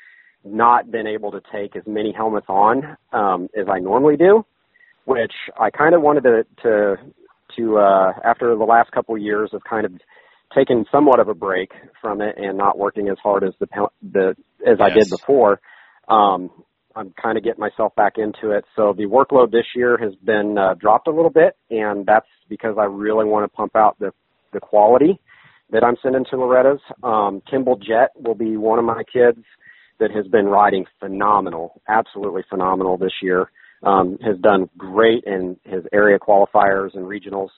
[0.44, 4.44] not been able to take as many helmets on um, as I normally do,
[5.06, 6.96] which I kind of wanted to to
[7.56, 9.92] to uh, after the last couple of years of kind of
[10.54, 13.66] taking somewhat of a break from it and not working as hard as the
[14.02, 15.60] the as I did before.
[16.08, 16.50] Um,
[16.94, 18.64] I'm kind of getting myself back into it.
[18.74, 22.76] So the workload this year has been uh, dropped a little bit, and that's because
[22.78, 24.12] I really want to pump out the
[24.52, 25.20] the quality
[25.70, 26.80] that I'm sending to Loretta's.
[27.02, 29.44] Um, Kimball Jet will be one of my kids
[29.98, 33.50] that has been riding phenomenal, absolutely phenomenal this year.
[33.82, 37.50] Um, has done great in his area qualifiers and regionals.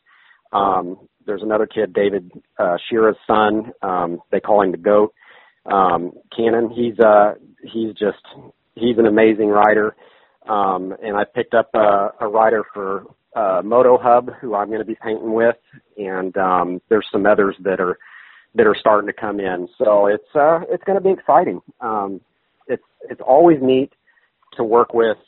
[0.52, 3.72] Um, there's another kid, David uh, Shira's son.
[3.83, 5.14] Um, they call him the goat.
[5.64, 6.70] Um, Cannon.
[6.70, 8.24] He's uh, he's just
[8.74, 9.94] he's an amazing rider.
[10.48, 13.04] Um, and I picked up a, a rider for
[13.37, 15.57] uh, Moto Hub, who I'm going to be painting with,
[15.98, 17.98] and um, there's some others that are
[18.54, 19.68] that are starting to come in.
[19.76, 21.61] So it's uh, it's going to be exciting.
[21.81, 22.20] Um,
[22.66, 23.92] it's it's always neat
[24.57, 25.18] to work with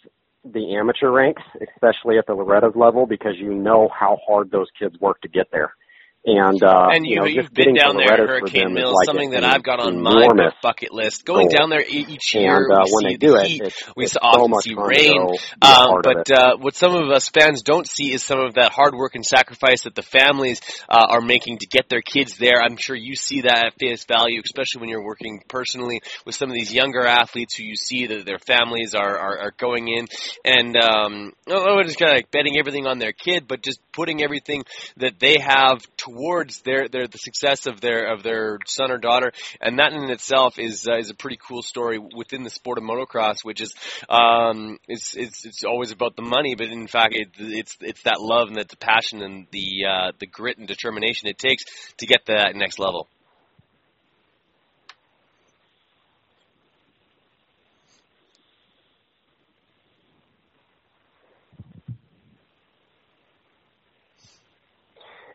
[0.45, 1.43] the amateur ranks,
[1.75, 5.49] especially at the Loretta's level, because you know how hard those kids work to get
[5.53, 5.75] there.
[6.23, 8.93] And uh, and you, know, know, just you've been to down there at Hurricane Mills,
[8.95, 11.25] like something that I've got on my bucket list.
[11.25, 11.59] Going goal.
[11.59, 13.93] down there each year, And, uh, we when see they do the it, heat, it's-
[13.97, 15.17] we it's so often much see rain.
[15.17, 18.39] go be a Um, but uh, what some of us fans don't see is some
[18.39, 22.03] of that hard work and sacrifice that the families uh, are making to get their
[22.03, 22.61] kids there.
[22.63, 26.51] I'm sure you see that at face value, especially when you're working personally with some
[26.51, 30.07] of these younger athletes who you see that their families are, are, are going in
[30.45, 33.81] and um, not only just kind of like betting everything on their kid, but just
[33.95, 34.65] putting everything
[34.99, 35.79] that they have
[36.11, 40.11] towards their their the success of their of their son or daughter, and that in
[40.11, 43.75] itself is uh, is a pretty cool story within the sport of motocross, which is
[44.09, 48.21] um, it's it's it's always about the money, but in fact it, it's it's that
[48.21, 51.65] love and that the passion and the uh, the grit and determination it takes
[51.99, 53.09] to get to that next level.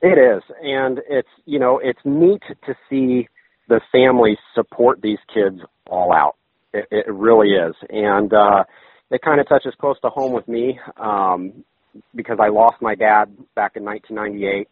[0.02, 3.28] It is, and it's you know it's neat to see
[3.68, 6.36] the families support these kids all out.
[6.74, 8.64] It, it really is, and uh,
[9.10, 11.64] it kind of touches close to home with me um,
[12.14, 13.26] because I lost my dad
[13.56, 14.68] back in 1998.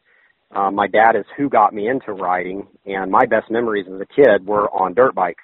[0.56, 4.06] Uh, my dad is who got me into riding, and my best memories as a
[4.06, 5.44] kid were on dirt bikes.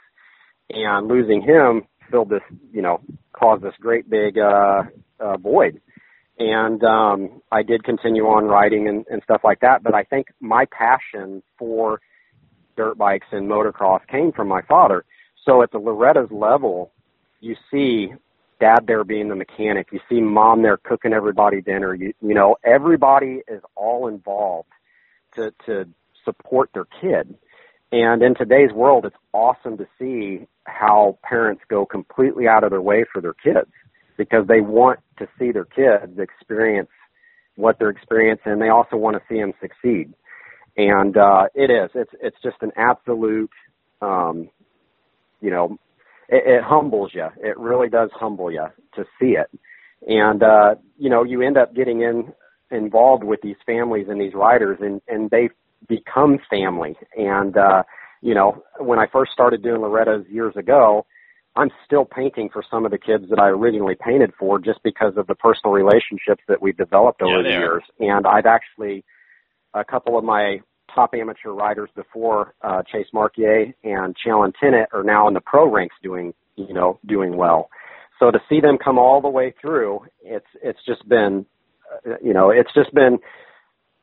[0.69, 3.01] And losing him filled this, you know,
[3.33, 4.83] caused this great big uh,
[5.19, 5.81] uh, void
[6.39, 9.83] and um, I did continue on riding and, and stuff like that.
[9.83, 12.01] But I think my passion for
[12.77, 15.03] dirt bikes and motocross came from my father.
[15.45, 16.91] So at the Loretta's level,
[17.41, 18.13] you see
[18.59, 19.87] dad there being the mechanic.
[19.91, 21.93] You see mom there cooking everybody dinner.
[21.93, 24.69] You you know everybody is all involved
[25.35, 25.87] to to
[26.23, 27.35] support their kid.
[27.91, 32.81] And in today's world, it's awesome to see how parents go completely out of their
[32.81, 33.71] way for their kids
[34.19, 36.89] because they want to see their kids experience
[37.55, 40.13] what they're experiencing and they also want to see them succeed.
[40.77, 41.89] And uh it is.
[41.95, 43.49] It's it's just an absolute
[44.01, 44.49] um
[45.41, 45.77] you know,
[46.27, 47.27] it, it humbles you.
[47.41, 49.49] It really does humble you to see it.
[50.05, 52.33] And uh you know, you end up getting in
[52.71, 55.49] involved with these families and these riders and and they
[55.87, 56.97] become family.
[57.15, 57.83] And uh
[58.21, 61.05] you know, when I first started doing Loretta's years ago,
[61.55, 65.13] I'm still painting for some of the kids that I originally painted for just because
[65.17, 67.59] of the personal relationships that we've developed over Yeah, the they are.
[67.59, 67.83] years.
[67.99, 69.03] And I've actually,
[69.73, 70.61] a couple of my
[70.93, 75.69] top amateur riders before, uh, Chase Marquier and Challen Tennant are now in the pro
[75.69, 77.69] ranks doing, you know, doing well.
[78.19, 81.45] So to see them come all the way through, it's, it's just been,
[82.07, 83.17] uh, you know, it's just been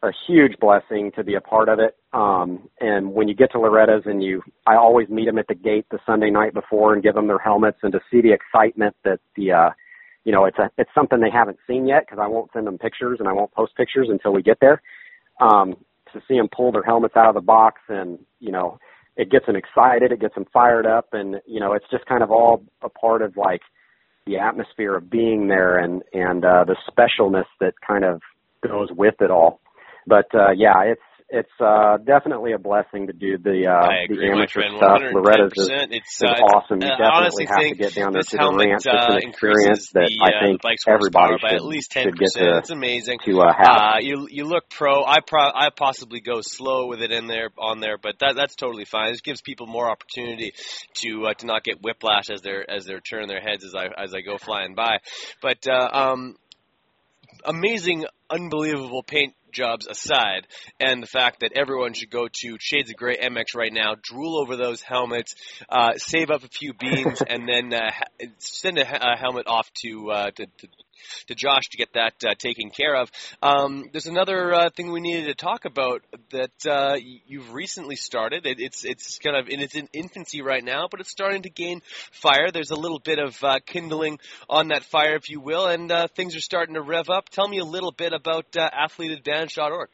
[0.02, 1.96] a huge blessing to be a part of it.
[2.12, 5.54] Um, and when you get to Loretta's and you, I always meet them at the
[5.54, 8.94] gate the Sunday night before and give them their helmets and to see the excitement
[9.04, 9.70] that the, uh,
[10.24, 12.78] you know, it's a, it's something they haven't seen yet because I won't send them
[12.78, 14.82] pictures and I won't post pictures until we get there.
[15.40, 15.76] Um,
[16.12, 18.78] to see them pull their helmets out of the box and, you know,
[19.16, 22.22] it gets them excited, it gets them fired up and, you know, it's just kind
[22.22, 23.62] of all a part of like
[24.26, 28.20] the atmosphere of being there and, and, uh, the specialness that kind of
[28.66, 29.60] goes with it all
[30.06, 34.32] but uh yeah it's it's uh definitely a blessing to do the uh agree, the
[34.32, 38.12] amateur stuff loretta's is, It's, is uh, awesome you I definitely have to get down
[38.12, 41.52] there to the ranch it's uh, an experience that the, i uh, think everybody should,
[41.52, 42.38] at least should get 10%.
[42.38, 43.18] to It's amazing.
[43.24, 45.04] to uh have Uh, you you look pro.
[45.04, 48.54] I pro I possibly go slow with it in there on there, but that that's
[48.54, 49.12] totally fine.
[49.12, 50.52] It gives people more opportunity
[51.02, 53.86] to uh, to not get whiplash as they're as they're turning their heads as I
[54.00, 54.98] as I go flying by.
[55.42, 56.36] But uh, um,
[57.44, 60.46] amazing, unbelievable paint jobs aside,
[60.78, 64.38] and the fact that everyone should go to Shades of Grey MX right now, drool
[64.38, 65.34] over those helmets,
[65.68, 67.90] uh, save up a few beans, and then uh,
[68.38, 70.68] send a, a helmet off to, uh, to, to
[71.28, 73.10] to Josh to get that uh, taken care of.
[73.42, 78.46] Um, there's another uh, thing we needed to talk about that uh, you've recently started.
[78.46, 81.82] It, it's it's kind of in its infancy right now, but it's starting to gain
[82.12, 82.50] fire.
[82.50, 84.18] There's a little bit of uh, kindling
[84.48, 87.28] on that fire, if you will, and uh, things are starting to rev up.
[87.28, 89.88] Tell me a little bit about uh, AthleteAdvantage.org.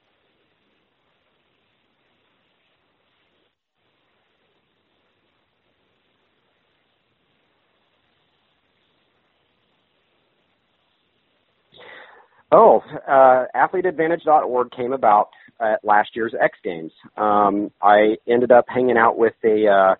[12.52, 16.92] Oh, uh, athleteadvantage.org came about at last year's X Games.
[17.16, 19.94] Um, I ended up hanging out with a uh,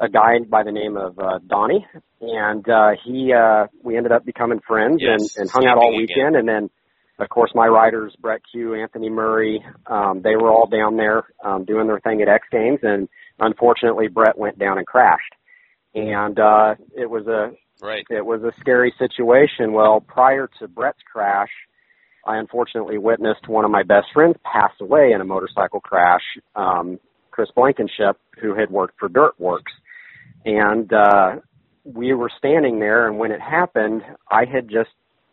[0.00, 1.84] a guy by the name of uh, Donnie,
[2.20, 5.96] and uh, he uh, we ended up becoming friends Yes, and, and hung out all
[5.96, 6.36] weekend.
[6.36, 6.70] And then,
[7.18, 11.64] of course, my riders Brett Cue, Anthony Murray, um, they were all down there um,
[11.64, 13.08] doing their thing at X Games, and
[13.40, 15.34] unfortunately, Brett went down and crashed,
[15.96, 18.04] and uh, it was a Right.
[18.10, 19.72] it was a scary situation.
[19.72, 21.50] Well, prior to Brett's crash,
[22.26, 26.22] I unfortunately witnessed one of my best friends pass away in a motorcycle crash.
[26.54, 26.98] Um,
[27.30, 29.72] Chris Blankenship, who had worked for Dirtworks,
[30.44, 31.36] and uh,
[31.84, 33.06] we were standing there.
[33.06, 34.90] And when it happened, I had just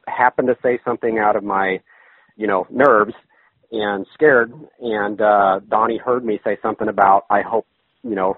[0.08, 1.80] happened to say something out of my,
[2.36, 3.14] you know, nerves
[3.72, 4.54] and scared.
[4.80, 7.66] And uh, Donnie heard me say something about, I hope,
[8.04, 8.38] you know,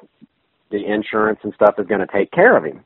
[0.71, 2.83] the insurance and stuff is going to take care of him.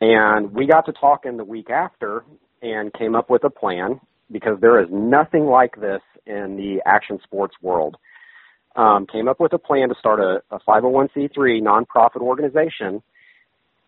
[0.00, 2.24] And we got to talking the week after
[2.62, 4.00] and came up with a plan
[4.30, 7.96] because there is nothing like this in the action sports world.
[8.76, 13.02] um, came up with a plan to start a, a 501c3 nonprofit organization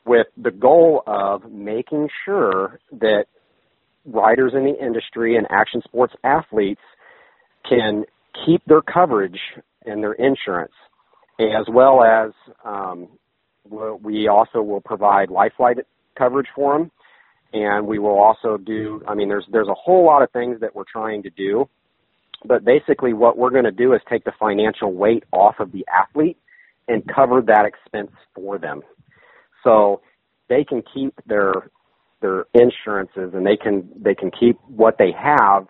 [0.07, 3.27] with the goal of making sure that
[4.07, 6.81] riders in the industry and action sports athletes
[7.69, 8.05] can
[8.47, 9.39] keep their coverage
[9.85, 10.73] and their insurance,
[11.39, 12.31] as well as
[12.65, 13.09] um,
[14.03, 15.77] we also will provide lifeline
[16.17, 16.91] coverage for them,
[17.53, 19.03] and we will also do.
[19.07, 21.69] I mean, there's there's a whole lot of things that we're trying to do,
[22.45, 25.87] but basically, what we're going to do is take the financial weight off of the
[25.89, 26.39] athlete
[26.89, 28.83] and cover that expense for them,
[29.65, 30.01] so
[30.49, 31.71] they can keep their
[32.21, 35.67] their insurances and they can they can keep what they have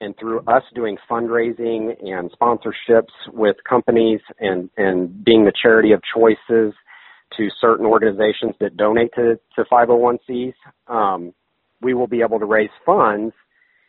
[0.00, 6.00] and through us doing fundraising and sponsorships with companies and and being the charity of
[6.14, 6.74] choices
[7.36, 10.54] to certain organizations that donate to to 501cs
[10.88, 11.32] um,
[11.80, 13.34] we will be able to raise funds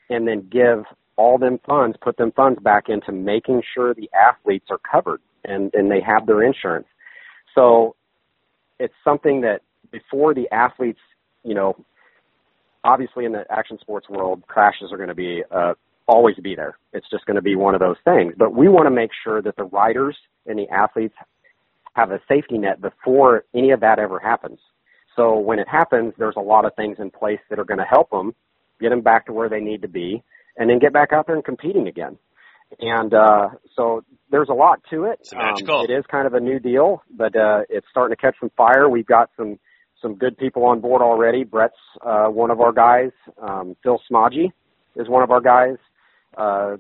[0.10, 0.84] and then give
[1.16, 5.74] all them funds put them funds back into making sure the athletes are covered and
[5.74, 6.88] and they have their insurance
[7.54, 7.96] so
[8.80, 9.62] it's something that
[9.92, 11.00] before the athletes
[11.44, 11.76] you know
[12.86, 15.74] obviously in the action sports world, crashes are going to be uh,
[16.08, 16.78] always be there.
[16.94, 18.34] It's just going to be one of those things.
[18.38, 20.16] But we want to make sure that the riders
[20.46, 21.16] and the athletes
[21.96, 24.60] have a safety net before any of that ever happens.
[25.16, 27.86] So when it happens, there's a lot of things in place that are going to
[27.86, 28.36] help them
[28.80, 30.22] get them back to where they need to be,
[30.58, 32.18] and then get back out there and competing again.
[32.80, 35.20] And uh, so there's a lot to it.
[35.52, 35.56] Um,
[35.90, 38.90] it is kind of a new deal, but uh, it's starting to catch some fire.
[38.90, 39.58] We've got some
[40.02, 41.46] some good people on board already.
[41.46, 41.76] Brett's
[42.06, 43.12] uh, one of our guys.
[43.42, 44.52] Um, Phil Smodgy
[44.96, 45.78] is one of our guys.
[46.38, 46.76] Uh,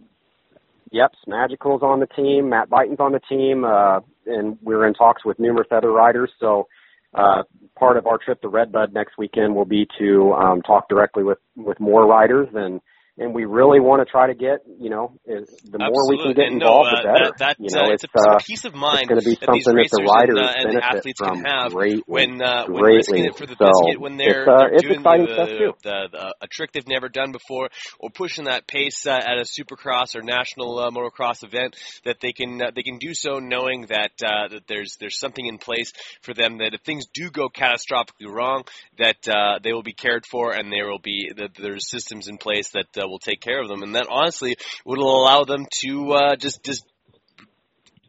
[0.92, 2.50] yep, Magical's on the team.
[2.50, 6.32] Matt Buyten's on the team, uh, and we're in talks with numerous other riders.
[6.40, 6.68] So
[7.14, 7.44] uh,
[7.78, 11.40] part of our trip to Redbud next weekend will be to um, talk directly with
[11.56, 12.82] with more riders and
[13.18, 16.18] and we really want to try to get, you know, the more Absolutely.
[16.18, 17.32] we can get involved, no, uh, the better.
[17.38, 19.30] That, that, you know, uh, it's, it's, a, uh, peace of mind it's going to
[19.30, 22.42] be something that the riders and, uh, and benefit athletes from can have greatly, when
[22.42, 22.98] uh, when greatly.
[22.98, 26.36] risking it for the so biscuit, when they're, it's, uh, they're doing the, the, the,
[26.42, 30.22] a trick they've never done before, or pushing that pace uh, at a supercross or
[30.22, 34.50] national uh, motocross event, that they can uh, they can do so knowing that uh,
[34.50, 38.64] that there's there's something in place for them that if things do go catastrophically wrong,
[38.98, 42.38] that uh, they will be cared for and there will be that there's systems in
[42.38, 46.12] place that uh, will take care of them, and that honestly would allow them to
[46.14, 46.86] uh, just just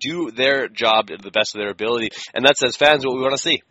[0.00, 3.22] do their job to the best of their ability, and that's as fans what we
[3.22, 3.62] want to see.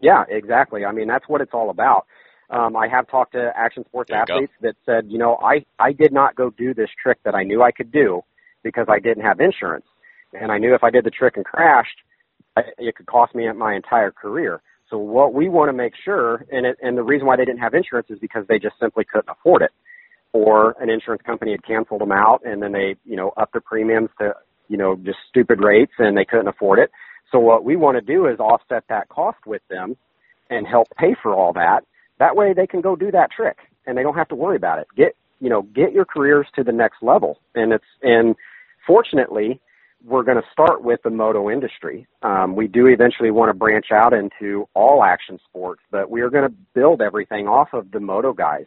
[0.00, 0.84] Yeah, exactly.
[0.84, 2.06] I mean, that's what it's all about.
[2.48, 4.34] Um, I have talked to action sports you go.
[4.34, 7.42] athletes that said, you know, I I did not go do this trick that I
[7.42, 8.22] knew I could do
[8.66, 9.86] because I didn't have insurance,
[10.32, 11.98] and I knew if I did the trick and crashed,
[12.78, 14.60] it could cost me my entire career.
[14.90, 17.60] So what we want to make sure, and it, and the reason why they didn't
[17.60, 19.70] have insurance is because they just simply couldn't afford it,
[20.32, 23.60] or an insurance company had canceled them out, and then they you know upped the
[23.60, 24.34] premiums to
[24.68, 26.90] you know just stupid rates, and they couldn't afford it.
[27.30, 29.96] So what we want to do is offset that cost with them
[30.50, 31.80] and help pay for all that.
[32.18, 34.78] That way they can go do that trick and they don't have to worry about
[34.78, 34.86] it.
[34.96, 37.38] Get, you know, get your careers to the next level.
[37.54, 38.36] And it's, and
[38.86, 39.60] fortunately,
[40.04, 42.06] we're going to start with the moto industry.
[42.22, 46.30] Um, we do eventually want to branch out into all action sports, but we are
[46.30, 48.66] going to build everything off of the moto guys.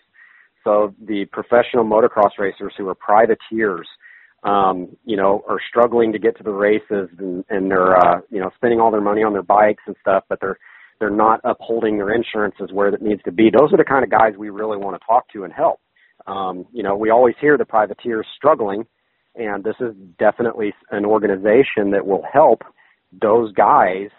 [0.64, 3.88] So the professional motocross racers who are privateers,
[4.44, 8.40] um, you know, are struggling to get to the races and, and they're, uh, you
[8.40, 10.58] know, spending all their money on their bikes and stuff, but they're,
[11.00, 13.50] they're not upholding their insurances where it needs to be.
[13.50, 15.80] Those are the kind of guys we really want to talk to and help.
[16.28, 18.86] Um, you know, we always hear the privateers struggling,
[19.40, 22.62] and this is definitely an organization that will help
[23.14, 24.10] those guys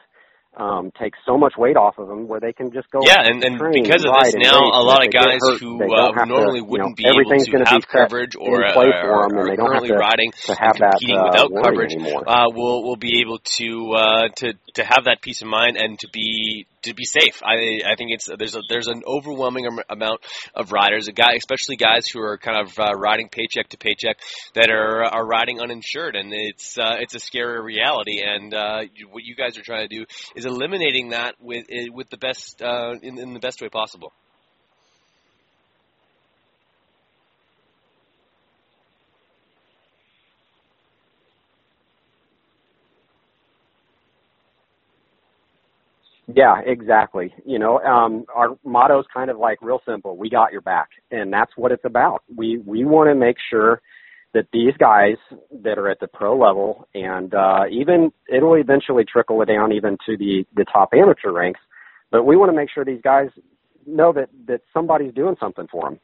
[0.57, 3.01] um, take so much weight off of them where they can just go.
[3.05, 6.25] Yeah, and, and train because of this now, a lot of guys hurt, who uh,
[6.27, 9.49] normally to, wouldn't know, be able to have coverage or, uh, for 'em, and are
[9.49, 11.95] they don't have currently to- riding to have and that, uh, without coverage,
[12.27, 15.99] uh, will will be able to uh, to to have that peace of mind and
[16.01, 17.43] to be to be safe.
[17.43, 20.21] I I think it's there's a there's an overwhelming amount
[20.55, 24.19] of riders, a guy especially guys who are kind of uh, riding paycheck to paycheck
[24.55, 28.23] that are are riding uninsured, and it's uh, it's a scary reality.
[28.25, 30.05] And uh, what you guys are trying to do
[30.35, 34.13] is eliminating that with eh, with the best uh, in, in the best way possible.
[46.35, 47.33] Yeah, exactly.
[47.45, 50.17] You know, um, our motto is kind of like real simple.
[50.17, 52.23] We got your back, and that's what it's about.
[52.35, 53.81] We we want to make sure
[54.35, 55.17] that these guys
[55.63, 59.97] that are at the pro level and uh, even it'll eventually trickle it down even
[60.07, 61.61] to the the top amateur ranks.
[62.11, 63.29] But we want to make sure these guys
[63.87, 66.01] know that that somebody's doing something for them,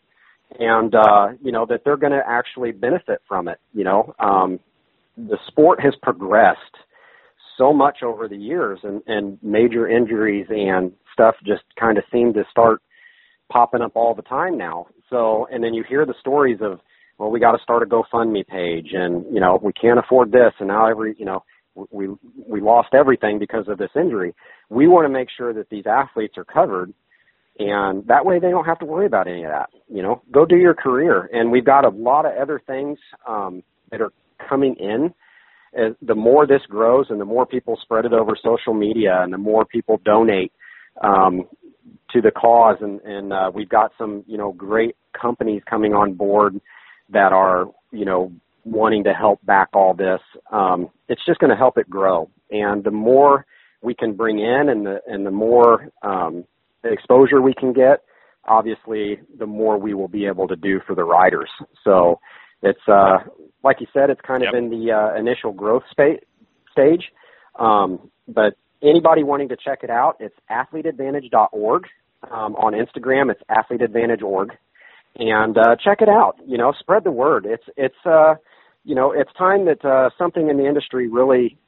[0.59, 3.59] and uh, you know that they're going to actually benefit from it.
[3.75, 4.61] You know, um,
[5.17, 6.61] the sport has progressed
[7.57, 12.33] so much over the years, and and major injuries and stuff just kind of seem
[12.35, 12.83] to start
[13.51, 14.87] popping up all the time now.
[15.09, 16.81] So, and then you hear the stories of
[17.19, 20.53] well, we got to start a GoFundMe page, and you know, we can't afford this,
[20.59, 21.43] and now every, you know,
[21.91, 22.09] we
[22.49, 24.35] we lost everything because of this injury.
[24.69, 26.93] We want to make sure that these athletes are covered,
[27.59, 29.71] and that way they don't have to worry about any of that.
[29.89, 33.63] You know, go do your career, and we've got a lot of other things um,
[33.91, 34.13] that are
[34.49, 35.15] coming in.
[35.77, 39.33] As the more this grows, and the more people spread it over social media, and
[39.33, 40.53] the more people donate
[41.03, 41.47] um,
[42.11, 46.15] to the cause, and, and uh, we've got some, you know, great companies coming on
[46.15, 46.61] board
[47.11, 48.33] that are you know
[48.67, 50.21] wanting to help back all this,
[50.51, 52.29] um, it's just going to help it grow.
[52.51, 53.47] And the more
[53.81, 56.45] we can bring in, and the and the more um,
[56.85, 58.03] exposure we can get,
[58.47, 61.51] obviously, the more we will be able to do for the riders.
[61.85, 62.21] So
[62.63, 63.19] it's uh,
[63.63, 66.21] like you said, it's kind of in the uh, initial growth spa-
[66.73, 67.13] stage.
[67.59, 71.85] Um, but anybody wanting to check it out, it's athleteadvantage.org.
[72.31, 74.57] Um, on Instagram, it's athleteadvantage.org
[75.19, 76.39] and uh, check it out.
[76.47, 77.47] You know, spread the word.
[77.47, 78.35] It's it's uh,
[78.85, 81.59] you know it's time that uh, something in the industry really,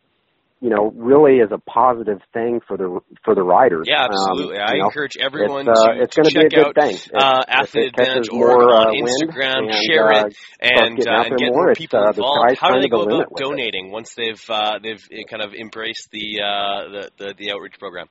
[0.61, 3.87] you know, really is a positive thing for the for the riders.
[3.89, 4.59] Yeah, absolutely.
[4.59, 6.75] Um, I know, encourage everyone it's, uh, to, it's to check be a good out
[6.75, 6.97] thing.
[7.15, 9.71] Uh, Athlete Advantage more, on uh, Instagram.
[9.71, 12.59] and, share uh, it and uh, and get more, people uh, involved.
[12.59, 16.89] How do they go about donating once they've uh, they've kind of embraced the uh,
[16.91, 18.09] the, the the outreach program?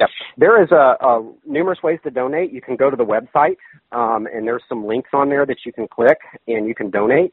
[0.00, 0.08] Yep.
[0.38, 2.52] There is a, a numerous ways to donate.
[2.52, 3.56] You can go to the website,
[3.92, 7.32] um, and there's some links on there that you can click, and you can donate.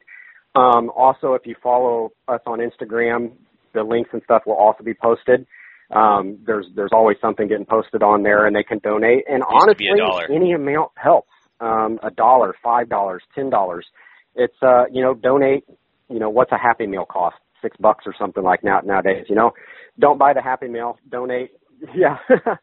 [0.54, 3.32] Um, also, if you follow us on Instagram,
[3.74, 5.46] the links and stuff will also be posted.
[5.90, 9.24] Um, there's there's always something getting posted on there, and they can donate.
[9.28, 11.30] And Used to be a honestly, any amount helps.
[11.60, 13.86] Um, a dollar, five dollars, ten dollars.
[14.34, 15.64] It's uh, you know, donate.
[16.08, 17.36] You know, what's a Happy Meal cost?
[17.62, 19.26] Six bucks or something like that nowadays.
[19.28, 19.52] You know,
[19.98, 20.98] don't buy the Happy Meal.
[21.10, 21.50] Donate.
[21.94, 22.18] Yeah.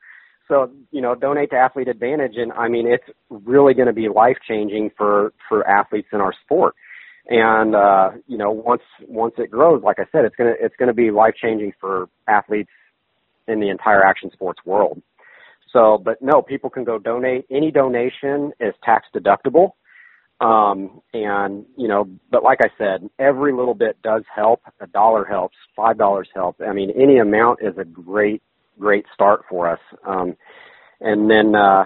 [0.48, 4.10] so you know, donate to Athlete Advantage, and I mean, it's really going to be
[4.10, 6.76] life changing for for athletes in our sport.
[7.28, 10.94] And uh, you know, once once it grows, like I said, it's gonna it's gonna
[10.94, 12.70] be life changing for athletes
[13.48, 15.02] in the entire action sports world.
[15.72, 17.46] So, but no, people can go donate.
[17.50, 19.72] Any donation is tax deductible.
[20.42, 24.62] Um, and you know, but like I said, every little bit does help.
[24.80, 25.56] A dollar helps.
[25.76, 26.58] Five dollars help.
[26.66, 28.42] I mean, any amount is a great,
[28.80, 29.80] great start for us.
[30.06, 30.36] Um,
[31.02, 31.86] and then, uh,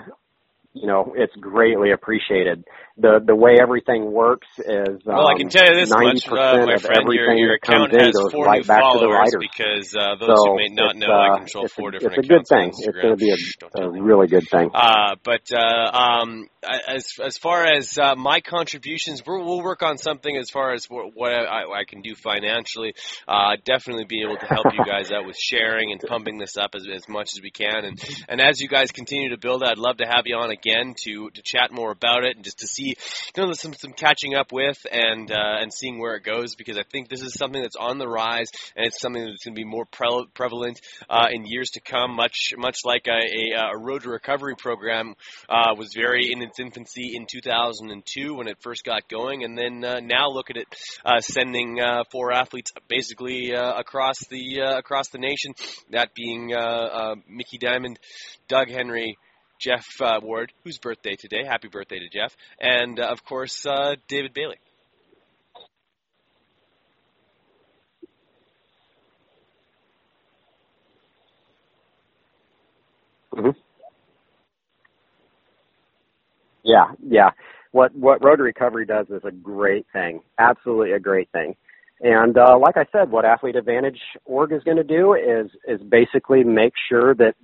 [0.79, 2.63] you know, it's greatly appreciated.
[2.97, 6.65] The the way everything works is um, Well, I can tell you this much, uh,
[6.65, 10.15] my friend, your, your account has four right new back to the followers because uh,
[10.19, 12.27] those so who may not it's, know, I uh, control it's, four a, different it's
[12.27, 12.67] a good accounts on thing.
[12.75, 14.69] It's going to be a, a really good thing.
[14.73, 19.97] Uh, but uh, um, as as far as uh, my contributions, we're, we'll work on
[19.97, 22.95] something as far as what, what I, I can do financially.
[23.27, 26.71] Uh, definitely be able to help you guys out with sharing and pumping this up
[26.75, 27.85] as, as much as we can.
[27.85, 30.68] And and as you guys continue to build, I'd love to have you on again
[30.97, 32.95] to to chat more about it and just to see
[33.35, 36.77] you know some some catching up with and uh, and seeing where it goes because
[36.77, 39.59] I think this is something that's on the rise and it's something that's going to
[39.59, 42.15] be more pre- prevalent uh, in years to come.
[42.15, 45.15] Much much like a, a, a road to recovery program
[45.47, 49.83] uh, was very in its infancy in 2002 when it first got going, and then
[49.83, 50.67] uh, now look at it
[51.05, 55.53] uh, sending uh, four athletes basically across the across the nation.
[55.91, 56.47] That being
[57.27, 57.97] Mickey Dymond,
[58.47, 59.17] Doug Henry.
[59.59, 61.43] Jeff uh, Ward, whose birthday today.
[61.45, 62.35] Happy birthday to Jeff.
[62.59, 64.57] And, uh, of course, uh, David Bailey.
[73.33, 73.49] hmm
[76.63, 77.31] Yeah, yeah.
[77.71, 81.55] What what Road Recovery does is a great thing, absolutely a great thing.
[82.01, 85.81] And uh, like I said, what Athlete Advantage Org is going to do is is
[85.87, 87.35] basically make sure that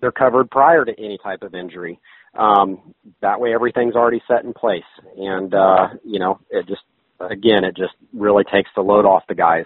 [0.00, 2.00] they're covered prior to any type of injury.
[2.34, 4.82] Um, that way, everything's already set in place,
[5.16, 6.82] and uh, you know, it just
[7.20, 9.64] again, it just really takes the load off the guys.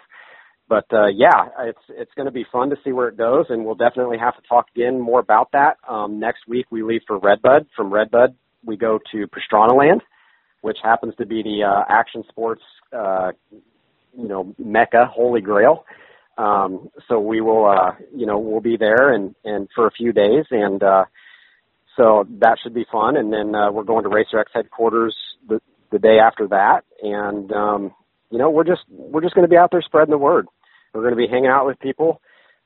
[0.69, 3.65] But uh, yeah, it's it's going to be fun to see where it goes, and
[3.65, 5.77] we'll definitely have to talk again more about that.
[5.89, 7.67] Um, next week, we leave for Redbud.
[7.77, 10.03] From Redbud, we go to Pastrana Land,
[10.63, 12.63] which happens to be the uh, action sports,
[12.97, 13.33] uh,
[14.17, 15.85] you know, mecca, holy grail.
[16.37, 20.13] Um, so we will, uh, you know, we'll be there and and for a few
[20.13, 21.05] days, and uh,
[21.97, 23.17] so that should be fun.
[23.17, 25.15] And then uh, we're going to Racer X headquarters
[25.49, 25.61] the
[25.91, 27.95] the day after that, and um,
[28.31, 30.47] you know, we're just we're just going to be out there spreading the word.
[30.93, 32.21] We're going to be hanging out with people.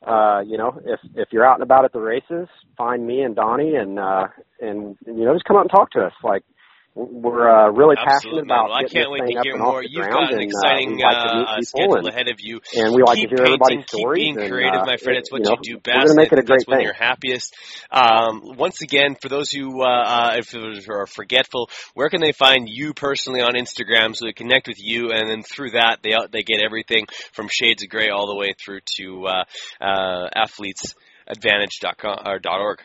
[0.06, 3.36] Uh, you know, if if you're out and about at the races, find me and
[3.36, 4.28] Donnie, and uh,
[4.60, 6.12] and you know, just come out and talk to us.
[6.22, 6.42] Like
[6.98, 8.68] we're uh, really Absolutely, passionate about.
[8.70, 9.82] Well, I getting can't wait thing to hear and more.
[9.82, 12.60] You've got an and, exciting uh, like uh, schedule and, ahead of you.
[12.74, 14.18] and we like keep to hear everybody's painting, stories.
[14.18, 15.18] Keep being and, creative, uh, my friend.
[15.18, 16.08] It's what you, know, you do We're best.
[16.08, 16.84] gonna make it a great that's when thing.
[16.84, 17.54] you're happiest.
[17.90, 20.50] Um, once again, for those who, uh, uh, if
[20.90, 25.12] are forgetful, where can they find you personally on Instagram so they connect with you,
[25.12, 28.54] and then through that they they get everything from Shades of Gray all the way
[28.58, 29.44] through to uh,
[29.80, 32.80] uh, athletesadvantage.com or .org.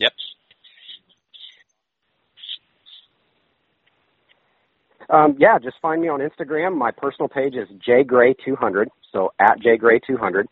[0.00, 0.12] Yep.
[5.10, 6.76] Um, yeah, just find me on Instagram.
[6.76, 10.44] My personal page is jgray200, so at jgray200.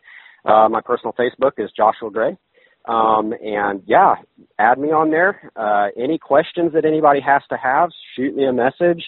[0.45, 2.37] Uh, my personal Facebook is Joshua Gray.
[2.85, 4.15] Um, and yeah,
[4.57, 5.51] add me on there.
[5.55, 9.03] Uh, any questions that anybody has to have, shoot me a message.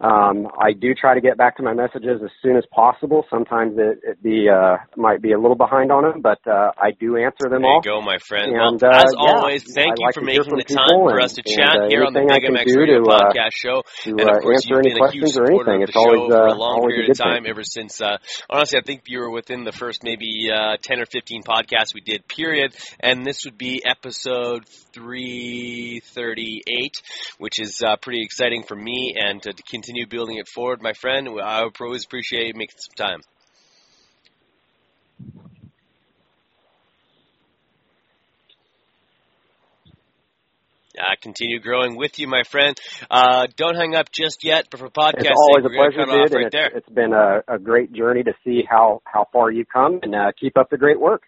[0.00, 3.24] Um, I do try to get back to my messages as soon as possible.
[3.30, 6.90] Sometimes it, it be uh, might be a little behind on them, but uh, I
[6.98, 7.80] do answer them There all.
[7.82, 8.50] you go, my friend.
[8.50, 11.10] And, well, uh, as yeah, always, thank I you like for making the time people
[11.14, 12.74] for us to and, chat uh, here on the anything I Big can MX do
[12.74, 13.82] Radio to, uh, Podcast Show.
[14.02, 15.86] to, and of uh, course, answer you've any been a huge questions or supporter anything.
[15.86, 17.30] of It's the always, show for a long always a period of good thing.
[17.30, 18.18] time, ever since, uh,
[18.50, 22.02] honestly, I think you were within the first maybe uh, 10 or 15 podcasts we
[22.02, 22.74] did, period.
[22.98, 26.02] And this would be episode 338,
[27.38, 31.28] which is uh, pretty exciting for me and to continue building it forward, my friend.
[31.42, 33.20] I always appreciate you making some time.
[40.96, 42.78] Uh, continue growing with you, my friend.
[43.10, 46.46] Uh, don't hang up just yet, but for podcasting, It's always a pleasure, dude, right
[46.46, 50.14] it's, it's been a, a great journey to see how how far you've come, and
[50.14, 51.22] uh, keep up the great work.